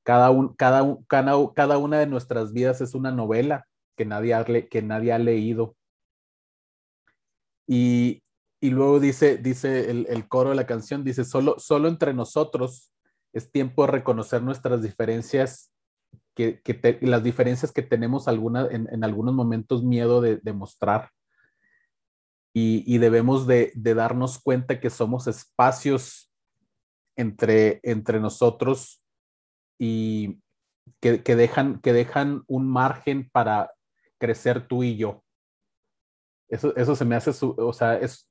Cada 0.03 0.29
una 0.31 1.99
de 1.99 2.07
nuestras 2.07 2.53
vidas 2.53 2.81
es 2.81 2.95
una 2.95 3.11
novela 3.11 3.67
que 3.95 4.05
nadie 4.05 4.33
ha, 4.33 4.45
que 4.45 4.81
nadie 4.81 5.11
ha 5.11 5.19
leído. 5.19 5.75
Y, 7.67 8.23
y 8.59 8.69
luego 8.71 8.99
dice, 8.99 9.37
dice 9.37 9.89
el, 9.91 10.07
el, 10.09 10.27
coro 10.27 10.49
de 10.49 10.55
la 10.55 10.65
canción, 10.65 11.03
dice, 11.03 11.23
solo, 11.23 11.59
solo 11.59 11.87
entre 11.87 12.13
nosotros 12.13 12.91
es 13.33 13.51
tiempo 13.51 13.85
de 13.85 13.91
reconocer 13.91 14.41
nuestras 14.41 14.81
diferencias 14.81 15.71
que, 16.37 16.99
las 17.01 17.23
diferencias 17.23 17.71
que 17.71 17.81
tenemos 17.81 18.27
alguna, 18.27 18.67
en, 18.69 19.03
algunos 19.03 19.33
momentos 19.33 19.83
miedo 19.83 20.21
de, 20.21 20.53
mostrar. 20.53 21.09
Y, 22.53 22.97
debemos 22.99 23.47
de, 23.47 23.71
darnos 23.75 24.39
cuenta 24.39 24.79
que 24.79 24.89
somos 24.89 25.27
espacios 25.27 26.31
entre, 27.15 27.79
entre 27.83 28.19
nosotros 28.19 29.03
y 29.79 30.39
que, 30.99 31.17
dejan, 31.35 31.79
que 31.81 31.93
dejan 31.93 32.43
un 32.47 32.67
margen 32.67 33.29
para 33.31 33.71
crecer 34.19 34.67
tú 34.67 34.83
y 34.83 34.95
yo. 34.95 35.23
Eso, 36.49 36.75
eso 36.75 36.95
se 36.95 37.05
me 37.05 37.15
hace, 37.15 37.31
o 37.41 37.73
sea, 37.73 37.95
es, 37.95 38.29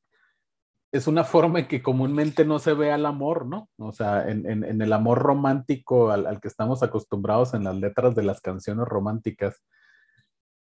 es 0.96 1.06
una 1.06 1.24
forma 1.24 1.60
en 1.60 1.68
que 1.68 1.82
comúnmente 1.82 2.44
no 2.44 2.58
se 2.58 2.74
ve 2.74 2.92
al 2.92 3.06
amor, 3.06 3.46
¿no? 3.46 3.68
O 3.78 3.92
sea, 3.92 4.28
en, 4.28 4.46
en, 4.46 4.82
el 4.82 4.92
amor 4.92 5.18
romántico 5.18 6.10
al, 6.10 6.26
al, 6.26 6.40
que 6.40 6.48
estamos 6.48 6.82
acostumbrados 6.82 7.54
en 7.54 7.64
las 7.64 7.76
letras 7.76 8.14
de 8.14 8.22
las 8.22 8.40
canciones 8.40 8.86
románticas, 8.86 9.62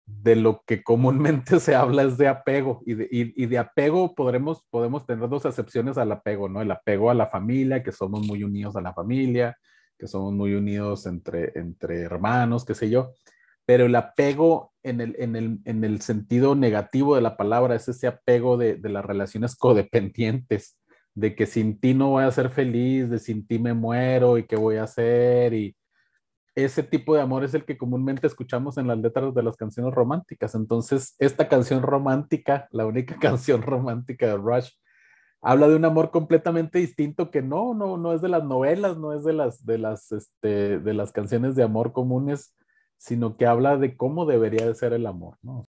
de 0.06 0.36
lo 0.36 0.62
que 0.66 0.82
comúnmente 0.82 1.60
se 1.60 1.74
habla 1.74 2.02
es 2.02 2.18
de 2.18 2.28
apego. 2.28 2.82
Y 2.86 2.94
de, 2.94 3.08
y, 3.10 3.46
de 3.46 3.58
apego 3.58 4.14
podremos, 4.14 4.64
podemos 4.70 5.06
tener 5.06 5.28
dos 5.28 5.46
acepciones 5.46 5.98
al 5.98 6.12
apego, 6.12 6.48
¿no? 6.48 6.60
El 6.60 6.70
apego 6.70 7.10
a 7.10 7.14
la 7.14 7.26
familia, 7.26 7.82
que 7.82 7.92
somos 7.92 8.26
muy 8.26 8.44
unidos 8.44 8.76
a 8.76 8.80
la 8.80 8.92
familia, 8.92 9.56
que 9.98 10.06
somos 10.06 10.32
muy 10.32 10.54
unidos 10.54 11.06
entre, 11.06 11.52
entre 11.58 12.02
hermanos, 12.02 12.64
qué 12.64 12.74
sé 12.74 12.90
yo 12.90 13.12
pero 13.66 13.86
el 13.86 13.94
apego 13.96 14.72
en 14.84 15.00
el, 15.00 15.16
en 15.18 15.36
el, 15.36 15.58
en 15.64 15.84
el 15.84 16.00
sentido 16.00 16.54
negativo 16.54 17.16
de 17.16 17.20
la 17.20 17.36
palabra 17.36 17.74
es 17.74 17.88
ese 17.88 18.06
apego 18.06 18.56
de, 18.56 18.76
de, 18.76 18.88
las 18.88 19.04
relaciones 19.04 19.56
codependientes, 19.56 20.78
de 21.14 21.34
que 21.34 21.46
sin 21.46 21.80
ti 21.80 21.92
no 21.92 22.10
voy 22.10 22.24
a 22.24 22.30
ser 22.30 22.50
feliz, 22.50 23.10
de 23.10 23.18
sin 23.18 23.46
ti 23.46 23.58
me 23.58 23.74
muero 23.74 24.38
y 24.38 24.44
qué 24.46 24.54
voy 24.54 24.76
a 24.76 24.84
hacer. 24.84 25.52
Y 25.54 25.76
ese 26.54 26.84
tipo 26.84 27.14
de 27.14 27.20
amor 27.20 27.42
es 27.42 27.54
el 27.54 27.64
que 27.64 27.76
comúnmente 27.76 28.26
escuchamos 28.26 28.78
en 28.78 28.86
las 28.86 28.98
letras 28.98 29.34
de 29.34 29.42
las 29.42 29.56
canciones 29.56 29.92
románticas. 29.92 30.54
Entonces, 30.54 31.16
esta 31.18 31.48
canción 31.48 31.82
romántica, 31.82 32.68
la 32.70 32.86
única 32.86 33.16
canción 33.20 33.62
romántica 33.62 34.26
de 34.26 34.36
Rush, 34.36 34.70
habla 35.42 35.68
de 35.68 35.76
un 35.76 35.84
amor 35.84 36.12
completamente 36.12 36.78
distinto 36.78 37.30
que 37.32 37.42
no, 37.42 37.74
no, 37.74 37.96
no 37.96 38.12
es 38.12 38.22
de 38.22 38.28
las 38.28 38.44
novelas, 38.44 38.96
no 38.96 39.12
es 39.12 39.24
de 39.24 39.32
las, 39.32 39.66
de 39.66 39.78
las, 39.78 40.12
este, 40.12 40.78
de 40.78 40.94
las 40.94 41.10
canciones 41.10 41.56
de 41.56 41.64
amor 41.64 41.92
comunes 41.92 42.54
sino 42.98 43.36
que 43.36 43.46
habla 43.46 43.76
de 43.76 43.96
cómo 43.96 44.26
debería 44.26 44.66
de 44.66 44.74
ser 44.74 44.92
el 44.92 45.06
amor, 45.06 45.38
¿no? 45.42 45.68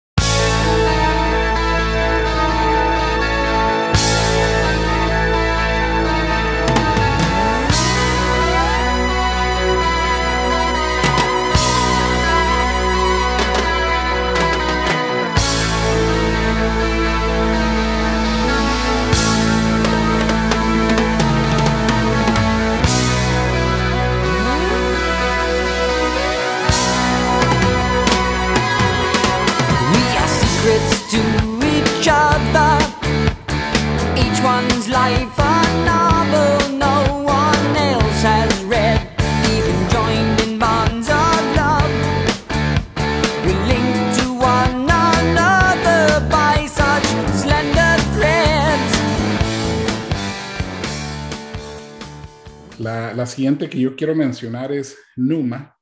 Siguiente 53.31 53.71
que 53.71 53.81
yo 53.81 53.97
quiero 53.97 54.15
mencionar 54.15 54.73
es 54.73 54.99
Numa, 55.17 55.79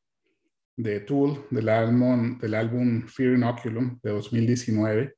de 0.77 1.01
Tool, 1.01 1.45
del 1.51 1.69
álbum, 1.69 2.39
del 2.39 2.55
álbum 2.55 3.09
Fear 3.09 3.35
Inoculum 3.35 3.99
de 4.01 4.11
2019. 4.11 5.17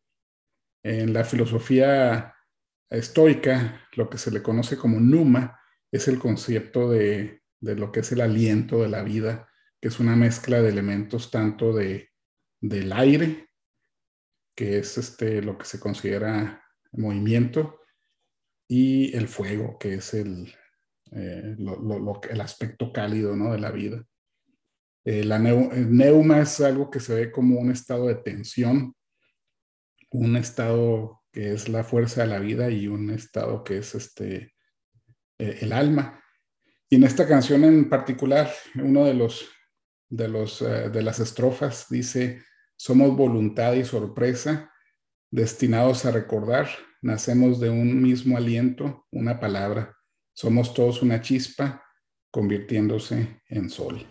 En 0.82 1.12
la 1.12 1.22
filosofía 1.22 2.34
estoica, 2.88 3.86
lo 3.92 4.08
que 4.08 4.16
se 4.16 4.30
le 4.30 4.42
conoce 4.42 4.78
como 4.78 4.98
Numa 4.98 5.60
es 5.92 6.08
el 6.08 6.18
concepto 6.18 6.90
de, 6.90 7.42
lo 7.60 7.92
que 7.92 8.00
es 8.00 8.10
el 8.12 8.22
aliento 8.22 8.80
de 8.80 8.88
la 8.88 9.02
vida, 9.02 9.50
que 9.80 9.88
es 9.88 10.00
una 10.00 10.16
mezcla 10.16 10.62
de 10.62 10.70
elementos 10.70 11.30
tanto 11.30 11.74
de, 11.74 12.08
del 12.60 12.92
aire, 12.94 13.50
que 14.56 14.78
es 14.78 14.96
este, 14.96 15.42
lo 15.42 15.58
que 15.58 15.66
se 15.66 15.78
considera 15.78 16.64
movimiento, 16.92 17.80
y 18.66 19.14
el 19.14 19.28
fuego, 19.28 19.78
que 19.78 19.94
es 19.94 20.14
el, 20.14 20.54
eh, 21.12 21.56
el 22.30 22.40
aspecto 22.40 22.92
cálido 22.92 23.36
¿no? 23.36 23.52
de 23.52 23.58
la 23.58 23.70
vida. 23.70 24.04
Eh, 25.04 25.24
la 25.24 25.36
el 25.36 25.96
neuma 25.96 26.40
es 26.40 26.60
algo 26.60 26.90
que 26.90 27.00
se 27.00 27.14
ve 27.14 27.32
como 27.32 27.58
un 27.58 27.70
estado 27.70 28.06
de 28.06 28.16
tensión, 28.16 28.94
un 30.10 30.36
estado 30.36 31.22
que 31.32 31.52
es 31.54 31.68
la 31.68 31.84
fuerza 31.84 32.22
de 32.22 32.28
la 32.28 32.38
vida 32.38 32.70
y 32.70 32.86
un 32.86 33.10
estado 33.10 33.64
que 33.64 33.78
es 33.78 33.94
este, 33.94 34.54
eh, 35.38 35.58
el 35.62 35.72
alma. 35.72 36.22
Y 36.88 36.96
en 36.96 37.04
esta 37.04 37.26
canción 37.26 37.64
en 37.64 37.88
particular, 37.88 38.50
uno 38.74 39.04
de 39.04 39.14
los 39.14 39.48
de, 40.08 40.26
los, 40.26 40.58
de 40.58 41.02
las 41.02 41.20
estrofas 41.20 41.86
dice, 41.88 42.42
somos 42.76 43.16
voluntad 43.16 43.74
y 43.74 43.84
sorpresa, 43.84 44.72
destinados 45.30 46.04
a 46.04 46.10
recordar, 46.10 46.68
nacemos 47.00 47.60
de 47.60 47.70
un 47.70 48.02
mismo 48.02 48.36
aliento, 48.36 49.06
una 49.12 49.38
palabra. 49.38 49.96
Somos 50.32 50.72
todos 50.74 51.02
una 51.02 51.20
chispa 51.20 51.82
convirtiéndose 52.30 53.40
en 53.48 53.68
sol. 53.68 54.06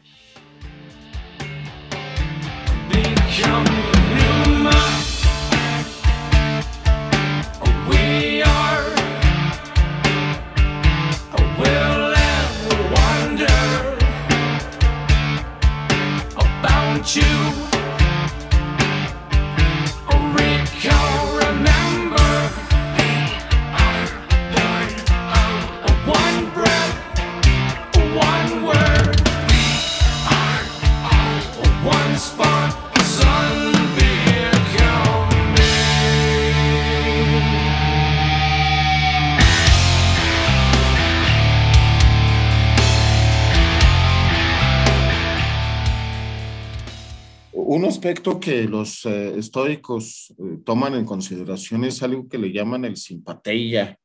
Aspecto 48.10 48.40
que 48.40 48.64
los 48.64 49.06
eh, 49.06 49.38
estoicos 49.38 50.34
eh, 50.40 50.58
toman 50.66 50.96
en 50.96 51.06
consideración 51.06 51.84
es 51.84 52.02
algo 52.02 52.28
que 52.28 52.40
le 52.40 52.52
llaman 52.52 52.84
el 52.86 52.98
simpateia. 52.98 54.00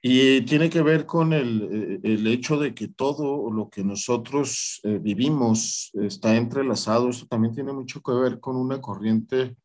Y 0.00 0.42
tiene 0.42 0.70
que 0.70 0.80
ver 0.80 1.04
con 1.04 1.32
el, 1.32 1.68
eh, 1.72 2.00
el 2.04 2.24
hecho 2.28 2.56
de 2.56 2.72
que 2.72 2.86
todo 2.86 3.50
lo 3.50 3.68
que 3.68 3.82
nosotros 3.82 4.80
vivimos 4.84 5.90
está 5.94 6.36
entrelazado. 6.36 7.08
Esto 7.08 7.26
también 7.26 7.52
tiene 7.52 7.72
mucho 7.72 8.00
que 8.00 8.12
ver 8.12 8.38
con 8.38 8.54
una 8.54 8.80
corriente, 8.80 9.56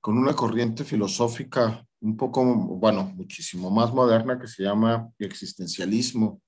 con 0.00 0.18
una 0.18 0.34
corriente 0.34 0.82
filosófica 0.82 1.86
un 2.00 2.16
poco, 2.16 2.44
bueno, 2.44 3.12
muchísimo 3.14 3.70
más 3.70 3.94
moderna 3.94 4.40
que 4.40 4.48
se 4.48 4.64
llama 4.64 5.08
existencialismo. 5.20 6.42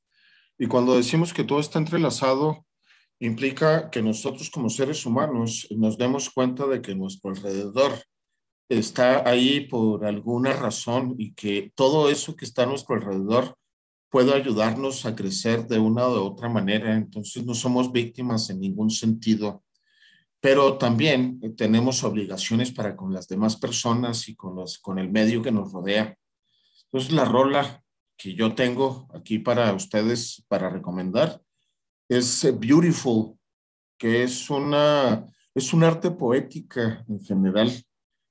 Y 0.59 0.67
cuando 0.67 0.97
decimos 0.97 1.33
que 1.33 1.45
todo 1.45 1.61
está 1.61 1.79
entrelazado, 1.79 2.67
implica 3.21 3.91
que 3.91 4.03
nosotros 4.03 4.51
como 4.51 4.71
seres 4.71 5.05
humanos 5.05 5.67
nos 5.71 5.99
demos 5.99 6.31
cuenta 6.31 6.67
de 6.67 6.81
que 6.81 6.95
nuestro 6.95 7.31
alrededor 7.31 7.93
está 8.69 9.29
ahí 9.29 9.61
por 9.61 10.05
alguna 10.05 10.53
razón 10.53 11.15
y 11.19 11.33
que 11.33 11.73
todo 11.75 12.11
eso 12.11 12.37
que 12.37 12.45
está 12.45 12.65
a 12.65 12.67
nuestro 12.67 12.95
alrededor 12.95 13.57
puede 14.11 14.35
ayudarnos 14.35 15.05
a 15.05 15.15
crecer 15.15 15.67
de 15.67 15.79
una 15.79 16.09
u 16.09 16.13
otra 16.13 16.49
manera. 16.49 16.95
Entonces 16.95 17.45
no 17.45 17.55
somos 17.55 17.93
víctimas 17.93 18.51
en 18.51 18.61
ningún 18.61 18.91
sentido, 18.91 19.65
pero 20.41 20.79
también 20.79 21.41
tenemos 21.57 22.05
obligaciones 22.05 22.71
para 22.73 22.95
con 22.97 23.13
las 23.13 23.27
demás 23.27 23.57
personas 23.57 24.29
y 24.29 24.37
con, 24.37 24.55
los, 24.55 24.79
con 24.79 24.99
el 24.99 25.11
medio 25.11 25.43
que 25.43 25.51
nos 25.51 25.73
rodea. 25.73 26.17
Entonces 26.85 27.13
la 27.13 27.25
rola 27.25 27.83
que 28.17 28.35
yo 28.35 28.55
tengo 28.55 29.09
aquí 29.15 29.39
para 29.39 29.73
ustedes 29.73 30.45
para 30.49 30.71
recomendar 30.71 31.41
es 32.09 32.47
Beautiful 32.59 33.39
que 33.99 34.23
es 34.23 34.49
una, 34.49 35.27
es 35.55 35.73
un 35.73 35.83
arte 35.83 36.11
poética 36.13 37.05
en 37.09 37.21
general. 37.21 37.71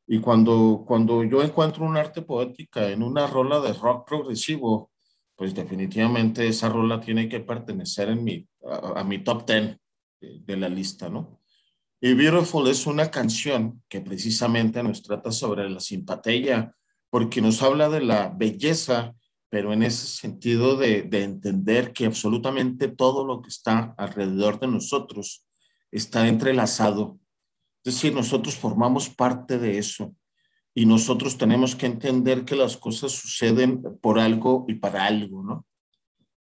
Y 0.07 0.19
cuando, 0.19 0.85
cuando 0.87 1.23
yo 1.25 1.43
encuentro 1.43 1.85
un 1.85 1.97
arte 1.97 2.21
poética 2.21 2.89
en 2.89 3.03
una 3.03 3.27
rola 3.27 3.59
de 3.59 3.73
rock 3.73 4.07
progresivo, 4.07 4.91
pues 5.35 5.53
definitivamente 5.53 6.47
esa 6.47 6.69
rola 6.69 7.01
tiene 7.01 7.27
que 7.27 7.41
pertenecer 7.41 8.09
en 8.09 8.23
mi, 8.23 8.47
a, 8.65 9.03
mi 9.03 9.23
top 9.23 9.45
10 9.45 9.77
de, 10.21 10.57
la 10.57 10.69
lista, 10.69 11.09
¿no? 11.09 11.41
Y 11.99 12.13
Beautiful 12.13 12.67
es 12.69 12.87
una 12.87 13.11
canción 13.11 13.83
que 13.89 14.01
precisamente 14.01 14.81
nos 14.81 15.03
trata 15.03 15.31
sobre 15.31 15.69
la 15.69 15.79
simpatía, 15.79 16.73
porque 17.09 17.41
nos 17.41 17.61
habla 17.61 17.89
de 17.89 18.01
la 18.01 18.29
belleza, 18.29 19.15
pero 19.49 19.73
en 19.73 19.83
ese 19.83 20.07
sentido 20.07 20.75
de, 20.75 21.03
de 21.03 21.23
entender 21.23 21.93
que 21.93 22.05
absolutamente 22.05 22.87
todo 22.87 23.25
lo 23.25 23.41
que 23.41 23.49
está 23.49 23.95
alrededor 23.97 24.59
de 24.59 24.67
nosotros 24.67 25.45
está 25.91 26.27
entrelazado. 26.27 27.19
Es 27.83 27.95
decir, 27.95 28.13
nosotros 28.13 28.55
formamos 28.55 29.09
parte 29.09 29.57
de 29.57 29.77
eso 29.77 30.13
y 30.73 30.85
nosotros 30.85 31.37
tenemos 31.37 31.75
que 31.75 31.87
entender 31.87 32.45
que 32.45 32.55
las 32.55 32.77
cosas 32.77 33.11
suceden 33.11 33.81
por 34.01 34.19
algo 34.19 34.65
y 34.67 34.75
para 34.75 35.05
algo, 35.05 35.43
¿no? 35.43 35.65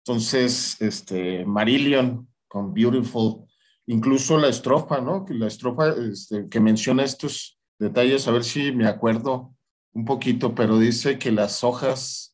Entonces, 0.06 0.82
este, 0.82 1.46
Marillion 1.46 2.28
con 2.48 2.74
Beautiful, 2.74 3.46
incluso 3.88 4.38
la 4.38 4.48
estrofa, 4.48 5.02
¿no? 5.02 5.26
La 5.30 5.48
estrofa 5.48 5.90
este, 5.90 6.48
que 6.50 6.60
menciona 6.60 7.04
estos 7.04 7.60
detalles, 7.78 8.28
a 8.28 8.32
ver 8.32 8.44
si 8.44 8.72
me 8.72 8.88
acuerdo 8.88 9.54
un 9.94 10.06
poquito, 10.06 10.56
pero 10.56 10.80
dice 10.80 11.20
que 11.20 11.32
las 11.32 11.64
hojas 11.64 12.31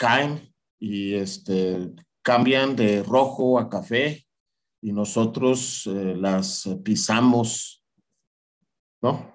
caen 0.00 0.50
y 0.78 1.12
este, 1.12 1.92
cambian 2.22 2.74
de 2.74 3.02
rojo 3.02 3.58
a 3.58 3.68
café 3.68 4.26
y 4.80 4.92
nosotros 4.92 5.86
eh, 5.86 6.14
las 6.16 6.66
pisamos, 6.82 7.84
¿no? 9.02 9.30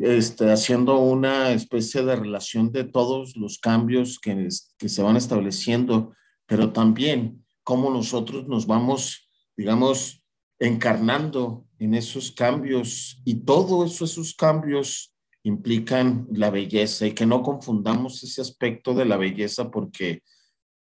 Este, 0.00 0.50
haciendo 0.50 0.98
una 0.98 1.52
especie 1.52 2.02
de 2.02 2.16
relación 2.16 2.72
de 2.72 2.82
todos 2.82 3.36
los 3.36 3.58
cambios 3.58 4.18
que, 4.18 4.48
que 4.76 4.88
se 4.88 5.02
van 5.02 5.16
estableciendo, 5.16 6.12
pero 6.46 6.72
también 6.72 7.44
cómo 7.62 7.88
nosotros 7.88 8.48
nos 8.48 8.66
vamos, 8.66 9.30
digamos, 9.56 10.24
encarnando 10.58 11.64
en 11.78 11.94
esos 11.94 12.32
cambios 12.32 13.22
y 13.24 13.44
todos 13.44 14.02
esos 14.02 14.34
cambios 14.34 15.11
implican 15.44 16.26
la 16.30 16.50
belleza 16.50 17.06
y 17.06 17.12
que 17.12 17.26
no 17.26 17.42
confundamos 17.42 18.22
ese 18.22 18.40
aspecto 18.40 18.94
de 18.94 19.04
la 19.04 19.16
belleza 19.16 19.70
porque, 19.70 20.22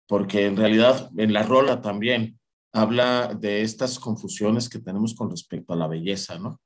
porque 0.07 0.45
en 0.45 0.57
realidad 0.57 1.09
en 1.17 1.33
la 1.33 1.43
rola 1.43 1.81
también 1.81 2.39
habla 2.73 3.33
de 3.39 3.61
estas 3.61 3.99
confusiones 3.99 4.69
que 4.69 4.79
tenemos 4.79 5.15
con 5.15 5.29
respecto 5.29 5.73
a 5.73 5.77
la 5.77 5.87
belleza, 5.87 6.37
¿no? 6.37 6.59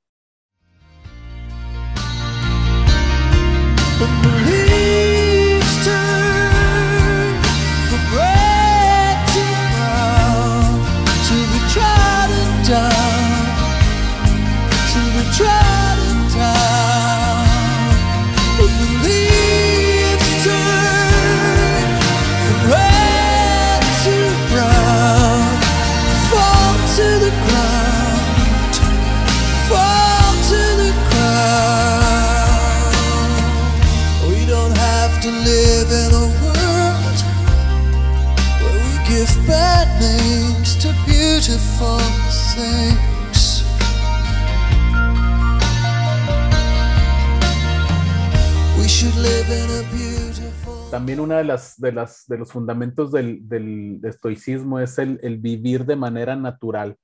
También 51.02 51.18
una 51.18 51.38
de 51.38 51.42
las 51.42 51.80
de 51.80 51.90
las 51.90 52.28
de 52.28 52.38
los 52.38 52.52
fundamentos 52.52 53.10
del, 53.10 53.48
del 53.48 53.98
estoicismo 54.04 54.78
es 54.78 54.98
el, 54.98 55.18
el, 55.24 55.38
vivir 55.38 55.84
de 55.84 55.96
manera 55.96 56.36
natural. 56.36 56.96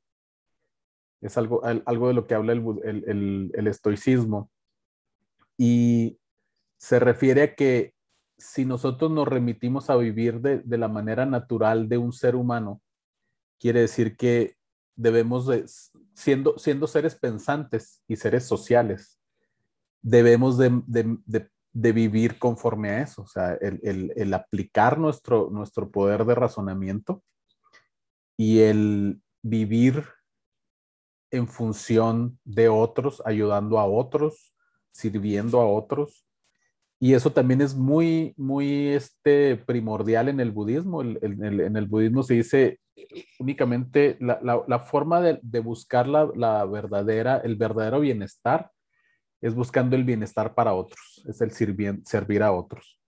Es 1.21 1.37
algo, 1.37 1.65
algo 1.65 2.07
de 2.07 2.15
lo 2.15 2.25
que 2.29 2.37
habla 2.37 2.53
el, 2.53 2.63
el, 2.85 3.51
el 3.53 3.67
estoicismo. 3.67 4.53
Y 5.57 6.17
se 6.77 7.01
refiere 7.01 7.43
a 7.43 7.55
que 7.57 7.93
si 8.37 8.65
nosotros 8.65 9.11
nos 9.11 9.27
remitimos 9.27 9.91
a 9.91 9.97
vivir 9.97 10.41
de, 10.43 10.61
de, 10.61 10.79
la 10.79 10.87
manera 10.87 11.27
natural 11.27 11.89
de 11.89 11.99
un 11.99 12.13
ser 12.13 12.37
humano, 12.37 12.81
quiere 13.59 13.81
decir 13.81 14.17
que 14.17 14.55
debemos 14.95 15.49
de, 15.49 15.65
siendo, 16.15 16.57
siendo 16.57 16.87
seres 16.87 17.17
pensantes 17.17 18.01
y 18.07 18.15
seres 18.15 18.47
sociales, 18.47 19.19
debemos 20.03 20.57
de, 20.57 21.51
vivir 21.93 22.39
conforme 22.39 22.91
a 22.91 23.03
eso, 23.03 23.23
o 23.23 23.27
sea, 23.27 23.55
el, 23.61 24.35
aplicar 24.35 24.99
nuestro, 24.99 25.49
nuestro 25.51 25.91
poder 25.91 26.25
de 26.25 26.35
razonamiento 26.35 27.23
y 28.37 28.61
el 28.61 29.21
vivir 29.43 30.05
en 31.31 31.47
función 31.47 32.39
de 32.45 32.69
otros, 32.69 33.23
ayudando 33.25 33.79
a 33.79 33.87
otros, 33.87 34.55
sirviendo 34.91 35.61
a 35.61 35.67
otros. 35.67 36.25
Y 37.01 37.15
eso 37.15 37.33
también 37.33 37.61
es 37.61 37.77
muy, 37.77 38.35
muy 38.37 38.89
este, 38.89 39.57
primordial 39.57 40.29
en 40.29 40.41
el 40.41 40.51
budismo. 40.51 41.03
en 41.03 41.77
el 41.77 41.87
budismo 41.87 42.23
se 42.23 42.35
dice, 42.35 42.81
únicamente 43.39 44.17
la, 44.21 44.79
forma 44.81 45.21
de, 45.21 45.61
buscar 45.61 46.09
la, 46.09 46.65
verdadera, 46.65 47.39
el 47.39 47.57
verdadero 47.57 48.01
bienestar 48.01 48.71
es 49.41 49.55
buscando 49.55 49.97
el 49.97 50.05
bienestar 50.05 50.55
para 50.55 50.75
otros, 50.75 51.23
es 51.27 51.41
el 51.41 51.53
servir, 51.53 52.43
a 52.43 52.53
otros. 52.53 52.99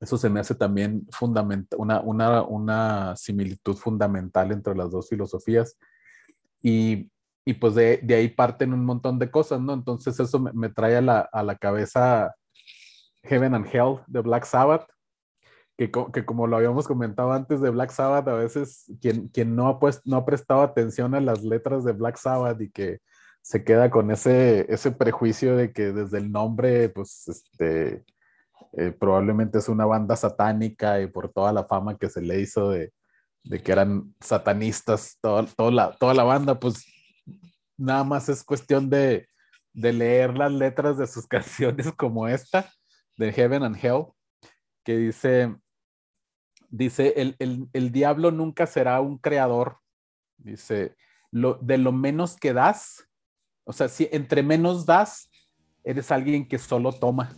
Eso 0.00 0.18
se 0.18 0.28
me 0.28 0.40
hace 0.40 0.54
también 0.54 1.06
fundamental, 1.12 1.78
una, 1.78 2.42
una, 2.42 3.14
similitud 3.16 3.76
fundamental 3.76 4.50
entre 4.50 4.74
las 4.74 4.90
dos 4.90 5.08
filosofías. 5.08 5.78
Y, 6.60 7.08
pues 7.60 7.74
de, 7.74 8.00
ahí 8.10 8.28
parten 8.28 8.72
un 8.72 8.84
montón 8.84 9.18
de 9.18 9.30
cosas, 9.30 9.60
¿no? 9.60 9.72
Entonces 9.72 10.18
eso 10.18 10.40
me, 10.40 10.68
trae 10.68 10.96
a 10.96 11.00
la, 11.00 11.20
a 11.20 11.42
la 11.42 11.56
cabeza 11.56 12.34
Heaven 13.24 13.54
and 13.54 13.66
Hell 13.72 14.00
de 14.08 14.20
Black 14.20 14.44
Sabbath, 14.44 14.86
que, 15.76 15.90
como 16.24 16.46
lo 16.46 16.56
habíamos 16.56 16.86
comentado 16.86 17.32
antes 17.32 17.60
de 17.60 17.70
Black 17.70 17.90
Sabbath, 17.90 18.28
a 18.28 18.34
veces 18.34 18.90
quien, 19.00 19.28
quien 19.28 19.56
no, 19.56 19.68
ha 19.68 19.80
pues, 19.80 20.00
no 20.04 20.16
ha 20.16 20.24
prestado 20.24 20.62
atención 20.62 21.14
a 21.14 21.20
las 21.20 21.42
letras 21.42 21.84
de 21.84 21.92
Black 21.92 22.16
Sabbath 22.16 22.60
y 22.60 22.70
que 22.70 23.00
se 23.42 23.64
queda 23.64 23.90
con 23.90 24.10
ese, 24.10 24.72
ese 24.72 24.92
prejuicio 24.92 25.56
de 25.56 25.72
que 25.72 25.92
desde 25.92 26.18
el 26.18 26.30
nombre, 26.30 26.88
pues, 26.88 27.28
este, 27.28 28.04
eh, 28.72 28.92
probablemente 28.92 29.58
es 29.58 29.68
una 29.68 29.84
banda 29.84 30.16
satánica 30.16 31.00
y 31.00 31.08
por 31.08 31.30
toda 31.30 31.52
la 31.52 31.64
fama 31.64 31.98
que 31.98 32.08
se 32.08 32.22
le 32.22 32.40
hizo 32.40 32.70
de, 32.70 32.92
de 33.44 33.62
que 33.62 33.72
eran 33.72 34.14
satanistas, 34.20 35.18
toda, 35.20 35.46
la, 35.70 35.92
toda 35.92 36.14
la 36.14 36.22
banda, 36.22 36.58
pues 36.58 36.86
nada 37.76 38.04
más 38.04 38.28
es 38.28 38.44
cuestión 38.44 38.88
de, 38.88 39.28
de 39.72 39.92
leer 39.92 40.36
las 40.36 40.52
letras 40.52 40.98
de 40.98 41.06
sus 41.06 41.26
canciones 41.28 41.92
como 41.92 42.28
esta, 42.28 42.70
de 43.16 43.32
Heaven 43.32 43.64
and 43.64 43.76
Hell, 43.82 44.06
que 44.84 44.96
dice, 44.96 45.54
dice, 46.70 47.14
el, 47.16 47.36
el, 47.38 47.68
el, 47.72 47.92
diablo 47.92 48.30
nunca 48.30 48.66
será 48.66 49.00
un 49.00 49.18
creador. 49.18 49.78
Dice, 50.38 50.96
lo, 51.30 51.54
de 51.60 51.78
lo 51.78 51.92
menos 51.92 52.36
que 52.36 52.52
das, 52.52 53.08
o 53.64 53.72
sea, 53.72 53.88
si 53.88 54.08
entre 54.12 54.42
menos 54.42 54.86
das, 54.86 55.30
eres 55.84 56.10
alguien 56.10 56.46
que 56.46 56.58
solo 56.58 56.92
toma. 56.92 57.36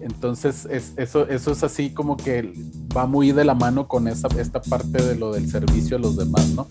Entonces, 0.00 0.66
es, 0.70 0.92
eso, 0.96 1.28
eso 1.28 1.52
es 1.52 1.64
así 1.64 1.92
como 1.92 2.16
que 2.16 2.52
va 2.96 3.06
muy 3.06 3.32
de 3.32 3.44
la 3.44 3.54
mano 3.54 3.88
con 3.88 4.06
esa, 4.06 4.28
esta 4.38 4.60
parte 4.60 5.02
de 5.02 5.16
lo 5.16 5.32
del 5.32 5.50
servicio 5.50 5.96
a 5.96 6.00
los 6.00 6.16
demás, 6.16 6.48
¿no? 6.50 6.68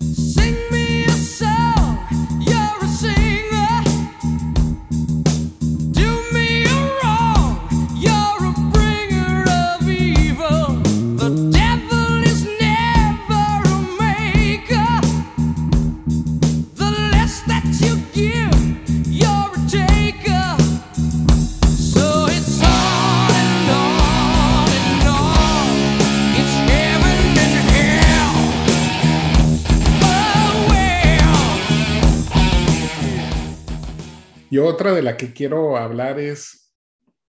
Y 34.58 34.60
otra 34.60 34.92
de 34.92 35.04
la 35.04 35.18
que 35.18 35.34
quiero 35.34 35.78
hablar 35.78 36.20
es 36.20 36.74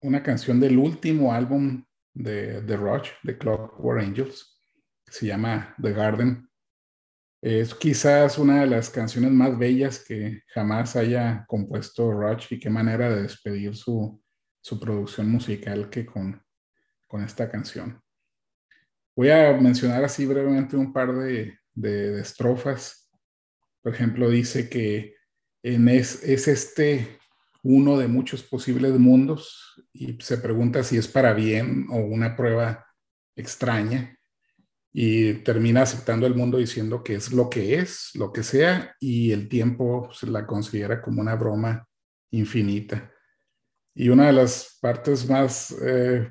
una 0.00 0.22
canción 0.22 0.58
del 0.58 0.78
último 0.78 1.34
álbum 1.34 1.84
de 2.14 2.62
The 2.62 2.76
Rush, 2.78 3.10
de 3.22 3.36
Clockwork 3.36 4.02
Angels, 4.02 4.58
que 5.04 5.12
se 5.12 5.26
llama 5.26 5.74
The 5.82 5.92
Garden. 5.92 6.48
Es 7.42 7.74
quizás 7.74 8.38
una 8.38 8.62
de 8.62 8.68
las 8.68 8.88
canciones 8.88 9.32
más 9.32 9.58
bellas 9.58 10.02
que 10.02 10.44
jamás 10.46 10.96
haya 10.96 11.44
compuesto 11.46 12.10
Rush 12.10 12.54
y 12.54 12.58
qué 12.58 12.70
manera 12.70 13.10
de 13.10 13.20
despedir 13.24 13.76
su, 13.76 14.18
su 14.62 14.80
producción 14.80 15.30
musical 15.30 15.90
que 15.90 16.06
con, 16.06 16.42
con 17.06 17.22
esta 17.22 17.50
canción. 17.50 18.00
Voy 19.14 19.28
a 19.28 19.52
mencionar 19.52 20.02
así 20.02 20.24
brevemente 20.24 20.74
un 20.74 20.90
par 20.90 21.12
de, 21.12 21.58
de, 21.74 22.18
estrofas. 22.18 23.10
Por 23.82 23.92
ejemplo, 23.92 24.30
dice 24.30 24.70
que 24.70 25.19
es, 25.62 26.22
es 26.22 26.48
este 26.48 27.18
uno 27.62 27.98
de 27.98 28.08
muchos 28.08 28.42
posibles 28.42 28.98
mundos 28.98 29.74
y 29.92 30.16
se 30.20 30.38
pregunta 30.38 30.82
si 30.82 30.96
es 30.96 31.08
para 31.08 31.34
bien 31.34 31.86
o 31.90 31.96
una 31.96 32.36
prueba 32.36 32.86
extraña 33.36 34.16
y 34.92 35.34
termina 35.34 35.82
aceptando 35.82 36.26
el 36.26 36.34
mundo 36.34 36.58
diciendo 36.58 37.04
que 37.04 37.14
es 37.14 37.32
lo 37.32 37.48
que 37.48 37.76
es, 37.76 38.10
lo 38.14 38.32
que 38.32 38.42
sea, 38.42 38.96
y 38.98 39.30
el 39.32 39.48
tiempo 39.48 40.10
se 40.12 40.26
la 40.26 40.46
considera 40.46 41.00
como 41.00 41.20
una 41.20 41.36
broma 41.36 41.86
infinita. 42.32 43.12
Y 43.94 44.08
una 44.08 44.26
de 44.26 44.32
las 44.32 44.78
partes 44.80 45.28
más, 45.28 45.74
eh, 45.82 46.28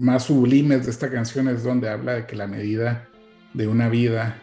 más 0.00 0.24
sublimes 0.24 0.86
de 0.86 0.90
esta 0.90 1.10
canción 1.10 1.48
es 1.48 1.62
donde 1.62 1.88
habla 1.88 2.14
de 2.14 2.26
que 2.26 2.34
la 2.34 2.46
medida 2.46 3.08
de 3.54 3.68
una 3.68 3.88
vida 3.88 4.42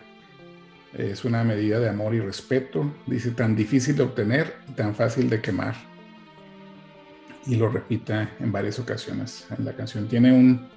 es 0.97 1.25
una 1.25 1.43
medida 1.43 1.79
de 1.79 1.89
amor 1.89 2.15
y 2.15 2.19
respeto, 2.19 2.91
dice, 3.05 3.31
tan 3.31 3.55
difícil 3.55 3.95
de 3.95 4.03
obtener 4.03 4.55
y 4.67 4.71
tan 4.73 4.95
fácil 4.95 5.29
de 5.29 5.41
quemar. 5.41 5.75
Y 7.45 7.55
lo 7.55 7.69
repita 7.69 8.31
en 8.39 8.51
varias 8.51 8.79
ocasiones 8.79 9.47
en 9.57 9.63
la 9.63 9.73
canción. 9.73 10.07
Tiene 10.07 10.33
un, 10.33 10.67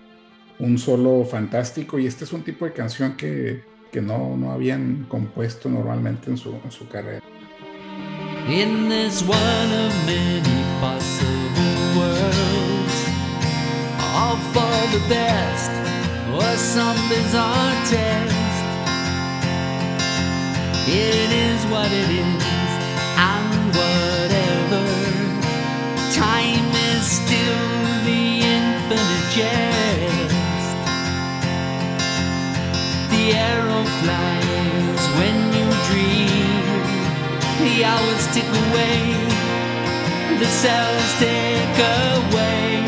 un 0.59 0.79
solo 0.79 1.25
fantástico 1.25 1.99
y 1.99 2.07
este 2.07 2.25
es 2.25 2.33
un 2.33 2.43
tipo 2.43 2.65
de 2.65 2.73
canción 2.73 3.17
que, 3.17 3.65
que 3.91 4.01
no, 4.01 4.37
no, 4.37 4.53
habían 4.53 5.07
compuesto 5.09 5.69
normalmente 5.69 6.31
en 6.31 6.37
su, 6.37 6.55
en 6.63 6.71
su 6.71 6.89
carrera. 6.89 7.21
All 14.13 14.37
for 14.53 14.91
the 14.93 15.01
best 15.09 15.71
or. 17.35 18.40
It 20.93 21.31
is 21.49 21.61
what 21.67 21.91
it 21.93 22.11
is, 22.11 22.73
and 23.31 23.53
whatever. 23.79 24.85
Time 26.13 26.69
is 26.93 27.05
still 27.19 28.05
the 28.05 28.23
infinite 28.57 29.27
jest. 29.35 30.31
the 33.31 33.37
arrow 33.37 33.85
flies 34.01 35.03
when 35.19 35.37
you 35.57 35.67
dream. 35.89 36.65
The 37.63 37.85
hours 37.85 38.25
tick 38.35 38.51
away, 38.65 39.01
the 40.39 40.51
cells 40.63 41.11
take 41.19 41.79
away. 42.09 42.83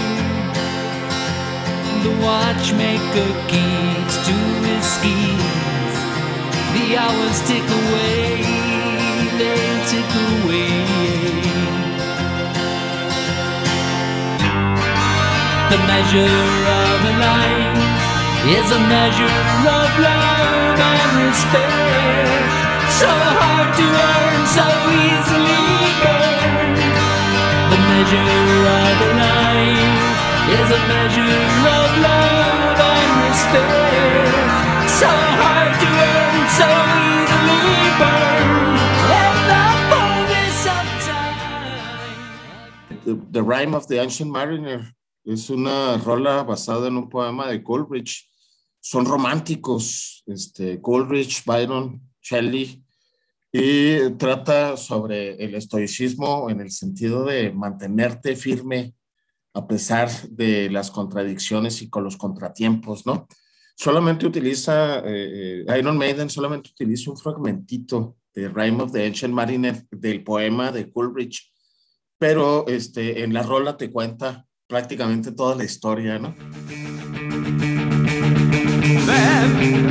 The 2.05 2.14
watchmaker 2.26 3.30
keeps 3.53 4.16
to 4.26 4.36
his 4.66 4.84
schemes. 4.96 5.41
The 6.93 6.99
hours 6.99 7.40
tick 7.49 7.64
away, 7.64 8.45
they 9.40 9.64
tick 9.88 10.12
away. 10.28 10.84
The 15.72 15.80
measure 15.88 16.45
of 16.84 16.99
a 17.09 17.14
life 17.16 17.80
is 18.45 18.68
a 18.76 18.80
measure 18.93 19.40
of 19.72 19.88
love 20.05 20.80
and 20.93 21.11
respect. 21.24 22.53
So 23.01 23.09
hard 23.40 23.72
to 23.72 23.86
earn, 23.88 24.40
so 24.53 24.68
easily 25.01 25.97
burned. 26.05 26.76
The 27.72 27.80
measure 27.88 28.36
of 28.84 28.97
a 29.01 29.12
life 29.24 30.12
is 30.61 30.68
a 30.68 30.80
measure 30.93 31.40
of 31.72 31.88
love 32.05 32.80
and 32.93 33.11
respect. 33.24 34.53
So 35.01 35.09
hard 35.40 35.72
to 35.80 35.88
earn, 35.88 36.21
the. 43.05 43.14
The, 43.32 43.43
Rhyme 43.43 43.74
of 43.74 43.86
the 43.88 44.01
Ancient 44.01 44.30
Mariner. 44.30 44.95
Es 45.24 45.51
una 45.51 45.99
rola 45.99 46.43
basada 46.43 46.88
en 46.88 46.97
un 46.97 47.09
poema 47.09 47.47
de 47.49 47.62
Coleridge 47.62 48.28
son 48.82 49.07
románticos, 49.07 50.24
este, 50.26 50.80
Coleridge, 50.80 51.45
Byron, 51.47 52.03
Shelley, 52.20 52.84
y 53.53 54.11
trata 54.18 54.76
sobre 54.76 55.36
el 55.43 55.55
estoicismo 55.55 56.51
en 56.51 56.61
el 56.61 56.70
sentido 56.72 57.24
de 57.24 57.53
mantenerte 57.53 58.34
firme 58.34 58.95
a 59.55 59.68
pesar 59.68 60.11
de 60.30 60.68
las 60.70 60.90
contradicciones 60.90 61.80
y 61.82 61.90
con 61.90 62.03
los 62.03 62.16
contratiempos, 62.16 63.07
¿no? 63.07 63.28
Solamente 63.74 64.26
utiliza, 64.26 65.00
eh, 65.00 65.64
eh, 65.66 65.78
Iron 65.78 65.96
Maiden 65.96 66.30
solamente 66.30 66.70
utiliza 66.70 67.10
un 67.10 67.16
fragmentito 67.16 68.16
de 68.34 68.48
Rhyme 68.48 68.82
of 68.82 68.92
the 68.92 69.04
Ancient 69.04 69.34
Mariner 69.34 69.84
del 69.90 70.22
poema 70.22 70.70
de 70.70 70.90
Coleridge, 70.90 71.52
pero 72.18 72.66
este, 72.68 73.22
en 73.22 73.32
la 73.32 73.42
rola 73.42 73.76
te 73.76 73.90
cuenta 73.90 74.46
prácticamente 74.66 75.32
toda 75.32 75.56
la 75.56 75.64
historia, 75.64 76.18
¿no? 76.18 76.34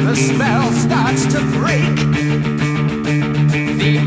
The 0.02 0.16
spell 0.16 0.72
starts 0.74 1.26
to 1.34 1.42
break. 1.60 1.96
The 3.78 4.00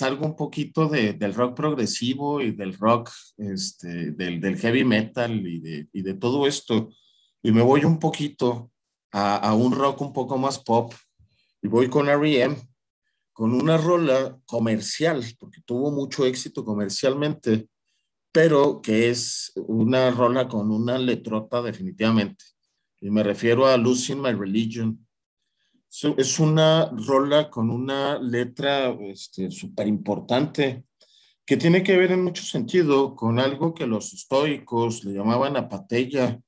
salgo 0.00 0.24
un 0.24 0.34
poquito 0.34 0.88
de, 0.88 1.12
del 1.12 1.34
rock 1.34 1.54
progresivo 1.54 2.40
y 2.40 2.52
del 2.52 2.72
rock, 2.78 3.10
este, 3.36 4.12
del, 4.12 4.40
del 4.40 4.56
heavy 4.56 4.82
metal 4.82 5.46
y 5.46 5.60
de, 5.60 5.88
y 5.92 6.00
de, 6.00 6.14
todo 6.14 6.46
esto, 6.46 6.88
y 7.42 7.52
me 7.52 7.60
voy 7.60 7.84
un 7.84 7.98
poquito 7.98 8.70
a, 9.12 9.36
a, 9.36 9.54
un 9.54 9.72
rock 9.72 10.00
un 10.00 10.14
poco 10.14 10.38
más 10.38 10.58
pop, 10.58 10.94
y 11.62 11.68
voy 11.68 11.90
con 11.90 12.08
R.E.M., 12.08 12.56
con 13.34 13.52
una 13.52 13.76
rola 13.76 14.38
comercial, 14.46 15.22
porque 15.38 15.60
tuvo 15.66 15.90
mucho 15.90 16.24
éxito 16.24 16.64
comercialmente, 16.64 17.68
pero 18.32 18.80
que 18.80 19.10
es 19.10 19.52
una 19.56 20.10
rola 20.10 20.48
con 20.48 20.70
una 20.70 20.96
letrota 20.98 21.60
definitivamente. 21.60 22.42
Y 23.02 23.10
me 23.10 23.22
refiero 23.22 23.66
a 23.66 23.76
Losing 23.76 24.20
My 24.20 24.32
Religion 24.32 25.06
es 26.16 26.38
una 26.38 26.90
rola 27.06 27.50
con 27.50 27.70
una 27.70 28.18
letra 28.18 28.96
súper 29.14 29.86
este, 29.86 29.88
importante 29.88 30.84
que 31.44 31.56
tiene 31.56 31.82
que 31.82 31.96
ver 31.96 32.12
en 32.12 32.22
mucho 32.22 32.44
sentido 32.44 33.16
con 33.16 33.40
algo 33.40 33.74
que 33.74 33.86
los 33.86 34.12
estoicos 34.12 35.04
le 35.04 35.14
llamaban 35.14 35.56
apatella, 35.56 36.38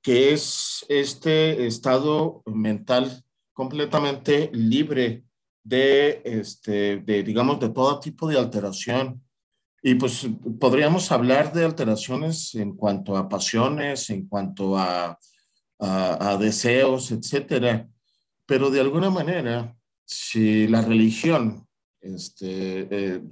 que 0.00 0.32
es 0.32 0.86
este 0.88 1.66
estado 1.66 2.42
mental 2.46 3.24
completamente 3.52 4.50
libre 4.52 5.24
de, 5.64 6.22
este, 6.24 6.98
de, 6.98 7.22
digamos, 7.22 7.58
de 7.60 7.70
todo 7.70 7.98
tipo 7.98 8.28
de 8.28 8.38
alteración. 8.38 9.22
Y 9.82 9.96
pues 9.96 10.28
podríamos 10.60 11.10
hablar 11.10 11.52
de 11.52 11.64
alteraciones 11.64 12.54
en 12.54 12.76
cuanto 12.76 13.16
a 13.16 13.28
pasiones, 13.28 14.10
en 14.10 14.28
cuanto 14.28 14.78
a, 14.78 15.18
a, 15.80 16.36
deseos, 16.36 17.10
etcétera. 17.10 17.88
Pero 18.46 18.70
de 18.70 18.80
alguna 18.80 19.10
manera, 19.10 19.76
si 20.04 20.66
la 20.66 20.82
religión 20.82 21.66
este, 22.00 22.88
eh, 22.90 23.22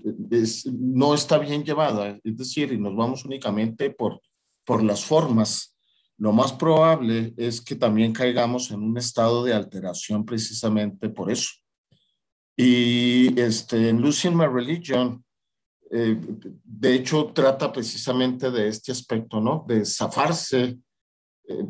no 0.72 1.14
está 1.14 1.38
bien 1.38 1.64
llevada, 1.64 2.18
es 2.22 2.36
decir, 2.36 2.72
y 2.72 2.78
nos 2.78 2.94
vamos 2.94 3.24
únicamente 3.24 3.90
por, 3.90 4.20
por 4.64 4.82
las 4.82 5.04
formas, 5.04 5.76
lo 6.18 6.32
más 6.32 6.52
probable 6.52 7.32
es 7.36 7.60
que 7.60 7.74
también 7.76 8.12
caigamos 8.12 8.70
en 8.70 8.82
un 8.82 8.96
estado 8.98 9.42
de 9.42 9.54
alteración 9.54 10.24
precisamente 10.24 11.08
por 11.08 11.30
eso. 11.30 11.50
Y 12.56 13.40
este, 13.40 13.88
en 13.88 14.02
Losing 14.02 14.36
My 14.36 14.46
Religion, 14.46 15.24
eh, 15.90 16.20
de 16.62 16.94
hecho, 16.94 17.32
trata 17.34 17.72
precisamente 17.72 18.50
de 18.50 18.68
este 18.68 18.92
aspecto, 18.92 19.40
¿no? 19.40 19.64
De 19.66 19.84
zafarse. 19.84 20.78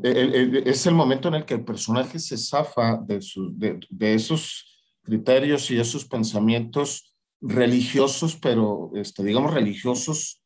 Eh, 0.03 0.63
es 0.67 0.87
el 0.87 0.95
momento 0.95 1.29
en 1.29 1.35
el 1.35 1.45
que 1.45 1.55
el 1.55 1.65
personaje 1.65 2.19
se 2.19 2.37
zafa 2.37 2.99
de, 2.99 4.15
esos 4.15 4.67
criterios 5.03 5.71
y 5.71 5.81
esos 5.81 6.05
pensamientos 6.05 7.15
religiosos, 7.41 8.37
pero 8.37 8.91
este, 8.95 9.25
digamos 9.25 9.55
religiosos 9.55 10.43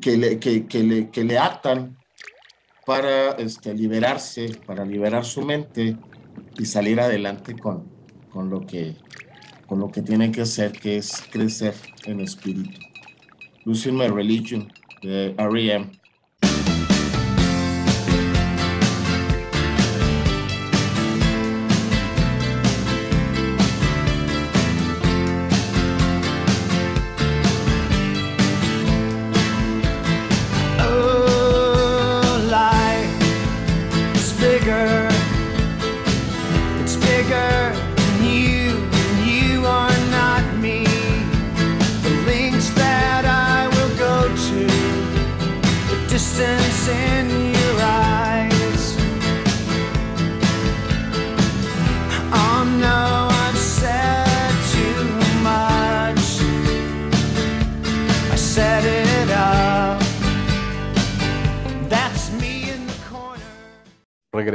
que 0.00 0.16
le, 0.16 0.38
que, 0.40 0.82
le, 0.82 1.10
que 1.10 1.38
atan 1.38 1.98
para 2.86 3.32
este, 3.32 3.74
liberarse, 3.74 4.48
para 4.66 4.84
liberar 4.84 5.24
su 5.26 5.42
mente 5.42 5.96
y 6.58 6.64
salir 6.64 7.00
adelante 7.00 7.54
con, 7.58 7.86
con, 8.30 8.48
lo 8.48 8.64
que, 8.66 8.96
con 9.66 9.78
lo 9.78 9.90
que 9.90 10.00
tiene 10.00 10.32
que 10.32 10.40
hacer, 10.40 10.72
que 10.72 10.96
es 10.96 11.22
crecer 11.30 11.74
en 12.06 12.20
espíritu. 12.20 12.80
Losing 13.66 13.96
My 13.96 14.06
Religion, 14.06 14.72
de 15.02 15.34
R.E.M. 15.36 15.90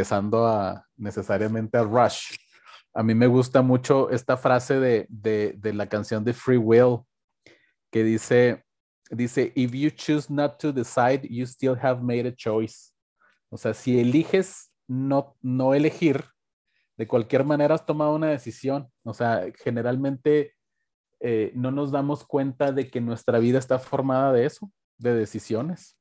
regresando 0.01 0.47
a 0.47 0.87
necesariamente 0.97 1.77
a 1.77 1.83
Rush, 1.83 2.35
a 2.93 3.03
mí 3.03 3.13
me 3.13 3.27
gusta 3.27 3.61
mucho 3.61 4.09
esta 4.09 4.35
frase 4.35 4.79
de, 4.79 5.05
de, 5.09 5.73
la 5.73 5.87
canción 5.87 6.23
de 6.23 6.33
Free 6.33 6.57
Will 6.57 7.01
que 7.91 8.03
dice, 8.03 8.63
dice, 9.11 9.53
if 9.55 9.71
you 9.71 9.91
choose 9.91 10.27
not 10.33 10.57
to 10.59 10.71
decide, 10.73 11.27
you 11.29 11.45
still 11.45 11.77
have 11.79 12.01
made 12.01 12.27
a 12.27 12.35
choice. 12.35 12.91
O 13.49 13.57
sea, 13.57 13.73
si 13.73 13.99
eliges 13.99 14.71
no, 14.87 15.35
no 15.41 15.73
elegir, 15.73 16.25
de 16.97 17.07
cualquier 17.07 17.45
manera 17.45 17.75
has 17.75 17.85
tomado 17.85 18.15
una 18.15 18.27
decisión. 18.27 18.89
O 19.03 19.13
sea, 19.13 19.45
generalmente 19.63 20.55
eh, 21.19 21.51
no 21.53 21.69
nos 21.71 21.91
damos 21.91 22.25
cuenta 22.25 22.71
de 22.71 22.89
que 22.89 22.99
nuestra 23.01 23.39
vida 23.39 23.59
está 23.59 23.77
formada 23.77 24.33
de 24.33 24.45
eso, 24.45 24.71
de 24.97 25.13
decisiones 25.13 26.00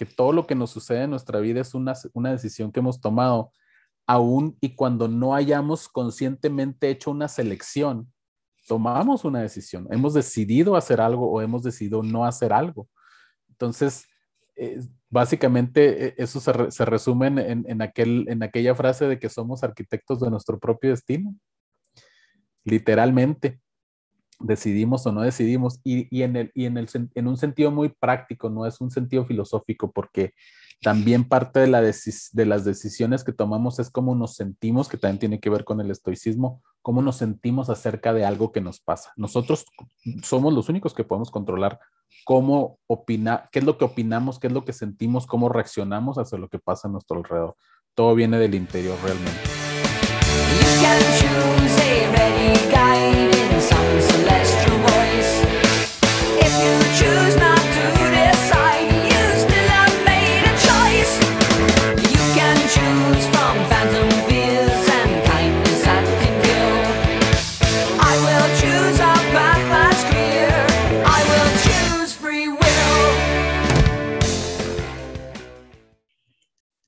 que 0.00 0.06
todo 0.06 0.32
lo 0.32 0.46
que 0.46 0.54
nos 0.54 0.70
sucede 0.70 1.02
en 1.02 1.10
nuestra 1.10 1.40
vida 1.40 1.60
es 1.60 1.74
una, 1.74 1.92
una 2.14 2.30
decisión 2.30 2.72
que 2.72 2.80
hemos 2.80 3.02
tomado, 3.02 3.52
aún 4.06 4.56
y 4.58 4.74
cuando 4.74 5.08
no 5.08 5.34
hayamos 5.34 5.90
conscientemente 5.90 6.88
hecho 6.88 7.10
una 7.10 7.28
selección, 7.28 8.10
tomamos 8.66 9.26
una 9.26 9.42
decisión, 9.42 9.86
hemos 9.90 10.14
decidido 10.14 10.74
hacer 10.74 11.02
algo 11.02 11.30
o 11.30 11.42
hemos 11.42 11.62
decidido 11.62 12.02
no 12.02 12.24
hacer 12.24 12.50
algo. 12.50 12.88
Entonces, 13.50 14.06
eh, 14.56 14.80
básicamente 15.10 16.06
e, 16.06 16.14
eso 16.16 16.40
se, 16.40 16.70
se 16.70 16.84
resume 16.86 17.26
en, 17.26 17.66
en, 17.68 17.82
aquel, 17.82 18.24
en 18.30 18.42
aquella 18.42 18.74
frase 18.74 19.06
de 19.06 19.18
que 19.18 19.28
somos 19.28 19.62
arquitectos 19.62 20.18
de 20.20 20.30
nuestro 20.30 20.58
propio 20.58 20.92
destino, 20.92 21.36
literalmente 22.64 23.60
decidimos 24.40 25.06
o 25.06 25.12
no 25.12 25.22
decidimos, 25.22 25.80
y, 25.84 26.08
y, 26.16 26.22
en, 26.22 26.36
el, 26.36 26.52
y 26.54 26.66
en, 26.66 26.76
el, 26.76 26.88
en 27.14 27.28
un 27.28 27.36
sentido 27.36 27.70
muy 27.70 27.90
práctico, 27.90 28.50
no 28.50 28.66
es 28.66 28.80
un 28.80 28.90
sentido 28.90 29.24
filosófico, 29.24 29.92
porque 29.92 30.32
también 30.82 31.24
parte 31.24 31.60
de, 31.60 31.66
la 31.66 31.82
de 31.82 32.46
las 32.46 32.64
decisiones 32.64 33.22
que 33.22 33.32
tomamos 33.32 33.78
es 33.78 33.90
cómo 33.90 34.14
nos 34.14 34.34
sentimos, 34.34 34.88
que 34.88 34.96
también 34.96 35.18
tiene 35.18 35.40
que 35.40 35.50
ver 35.50 35.64
con 35.64 35.80
el 35.80 35.90
estoicismo, 35.90 36.62
cómo 36.80 37.02
nos 37.02 37.16
sentimos 37.16 37.68
acerca 37.68 38.14
de 38.14 38.24
algo 38.24 38.50
que 38.50 38.62
nos 38.62 38.80
pasa. 38.80 39.12
Nosotros 39.16 39.66
somos 40.22 40.54
los 40.54 40.70
únicos 40.70 40.94
que 40.94 41.04
podemos 41.04 41.30
controlar 41.30 41.78
cómo 42.24 42.78
opinar, 42.86 43.48
qué 43.52 43.58
es 43.60 43.64
lo 43.64 43.78
que 43.78 43.84
opinamos, 43.84 44.38
qué 44.38 44.46
es 44.46 44.52
lo 44.52 44.64
que 44.64 44.72
sentimos, 44.72 45.26
cómo 45.26 45.48
reaccionamos 45.48 46.18
hacia 46.18 46.38
lo 46.38 46.48
que 46.48 46.58
pasa 46.58 46.88
a 46.88 46.90
nuestro 46.90 47.18
alrededor. 47.18 47.56
Todo 47.94 48.14
viene 48.14 48.38
del 48.38 48.54
interior 48.54 48.96
realmente. 49.02 49.40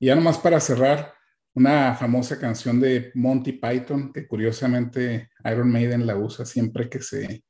Y 0.03 0.07
ya 0.07 0.15
nomás 0.15 0.37
para 0.37 0.59
cerrar, 0.59 1.13
una 1.53 1.95
famosa 1.95 2.37
canción 2.37 2.81
de 2.81 3.13
Monty 3.15 3.53
Python, 3.53 4.11
que 4.11 4.27
curiosamente 4.27 5.29
Iron 5.45 5.71
Maiden 5.71 6.05
la 6.05 6.17
usa 6.17 6.45
siempre 6.45 6.89
que 6.89 7.01
se 7.01 7.45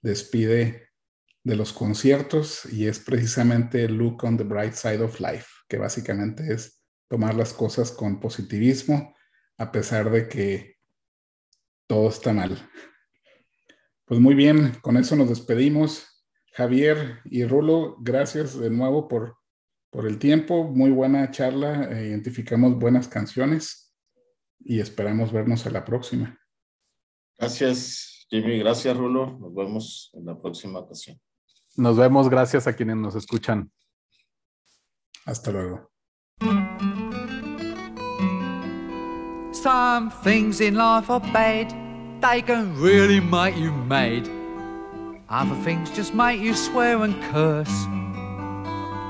despide 0.00 0.88
de 1.44 1.56
los 1.56 1.74
conciertos 1.74 2.64
y 2.72 2.86
es 2.86 3.00
precisamente 3.00 3.86
Look 3.86 4.24
on 4.24 4.38
the 4.38 4.44
Bright 4.44 4.72
Side 4.72 5.02
of 5.02 5.20
Life, 5.20 5.44
que 5.68 5.76
básicamente 5.76 6.50
es 6.54 6.82
tomar 7.06 7.34
las 7.34 7.52
cosas 7.52 7.92
con 7.92 8.18
positivismo 8.18 9.14
a 9.58 9.70
pesar 9.70 10.10
de 10.10 10.26
que 10.26 10.76
todo 11.86 12.08
está 12.08 12.32
mal. 12.32 12.56
Pues 14.06 14.20
muy 14.20 14.34
bien, 14.34 14.72
con 14.80 14.96
eso 14.96 15.16
nos 15.16 15.28
despedimos. 15.28 16.24
Javier 16.54 17.20
y 17.26 17.44
Rulo, 17.44 17.98
gracias 18.00 18.58
de 18.58 18.70
nuevo 18.70 19.06
por 19.06 19.39
por 19.90 20.06
el 20.06 20.18
tiempo. 20.18 20.64
Muy 20.64 20.90
buena 20.90 21.30
charla. 21.30 21.90
Eh, 21.90 22.08
identificamos 22.08 22.78
buenas 22.78 23.08
canciones 23.08 23.92
y 24.60 24.80
esperamos 24.80 25.32
vernos 25.32 25.66
a 25.66 25.70
la 25.70 25.84
próxima. 25.84 26.38
Gracias, 27.38 28.26
Jimmy. 28.30 28.58
Gracias, 28.58 28.96
Rulo. 28.96 29.38
Nos 29.38 29.54
vemos 29.54 30.10
en 30.14 30.26
la 30.26 30.40
próxima 30.40 30.78
ocasión. 30.78 31.20
Nos 31.76 31.96
vemos. 31.96 32.28
Gracias 32.28 32.66
a 32.66 32.72
quienes 32.74 32.96
nos 32.96 33.14
escuchan. 33.14 33.70
Hasta 35.26 35.50
luego. 35.50 35.90
Some 39.52 40.10
things 40.22 40.60
in 40.60 40.74
life 40.74 41.10
are 41.10 41.20
bad. 41.32 41.70
They 42.20 42.42
can 42.42 42.74
really 42.80 43.20
make 43.20 43.56
you 43.56 43.72
mad. 43.72 44.28
Other 45.28 45.54
things 45.62 45.90
just 45.90 46.14
make 46.14 46.40
you 46.40 46.54
swear 46.54 47.02
and 47.02 47.14
curse. 47.30 47.99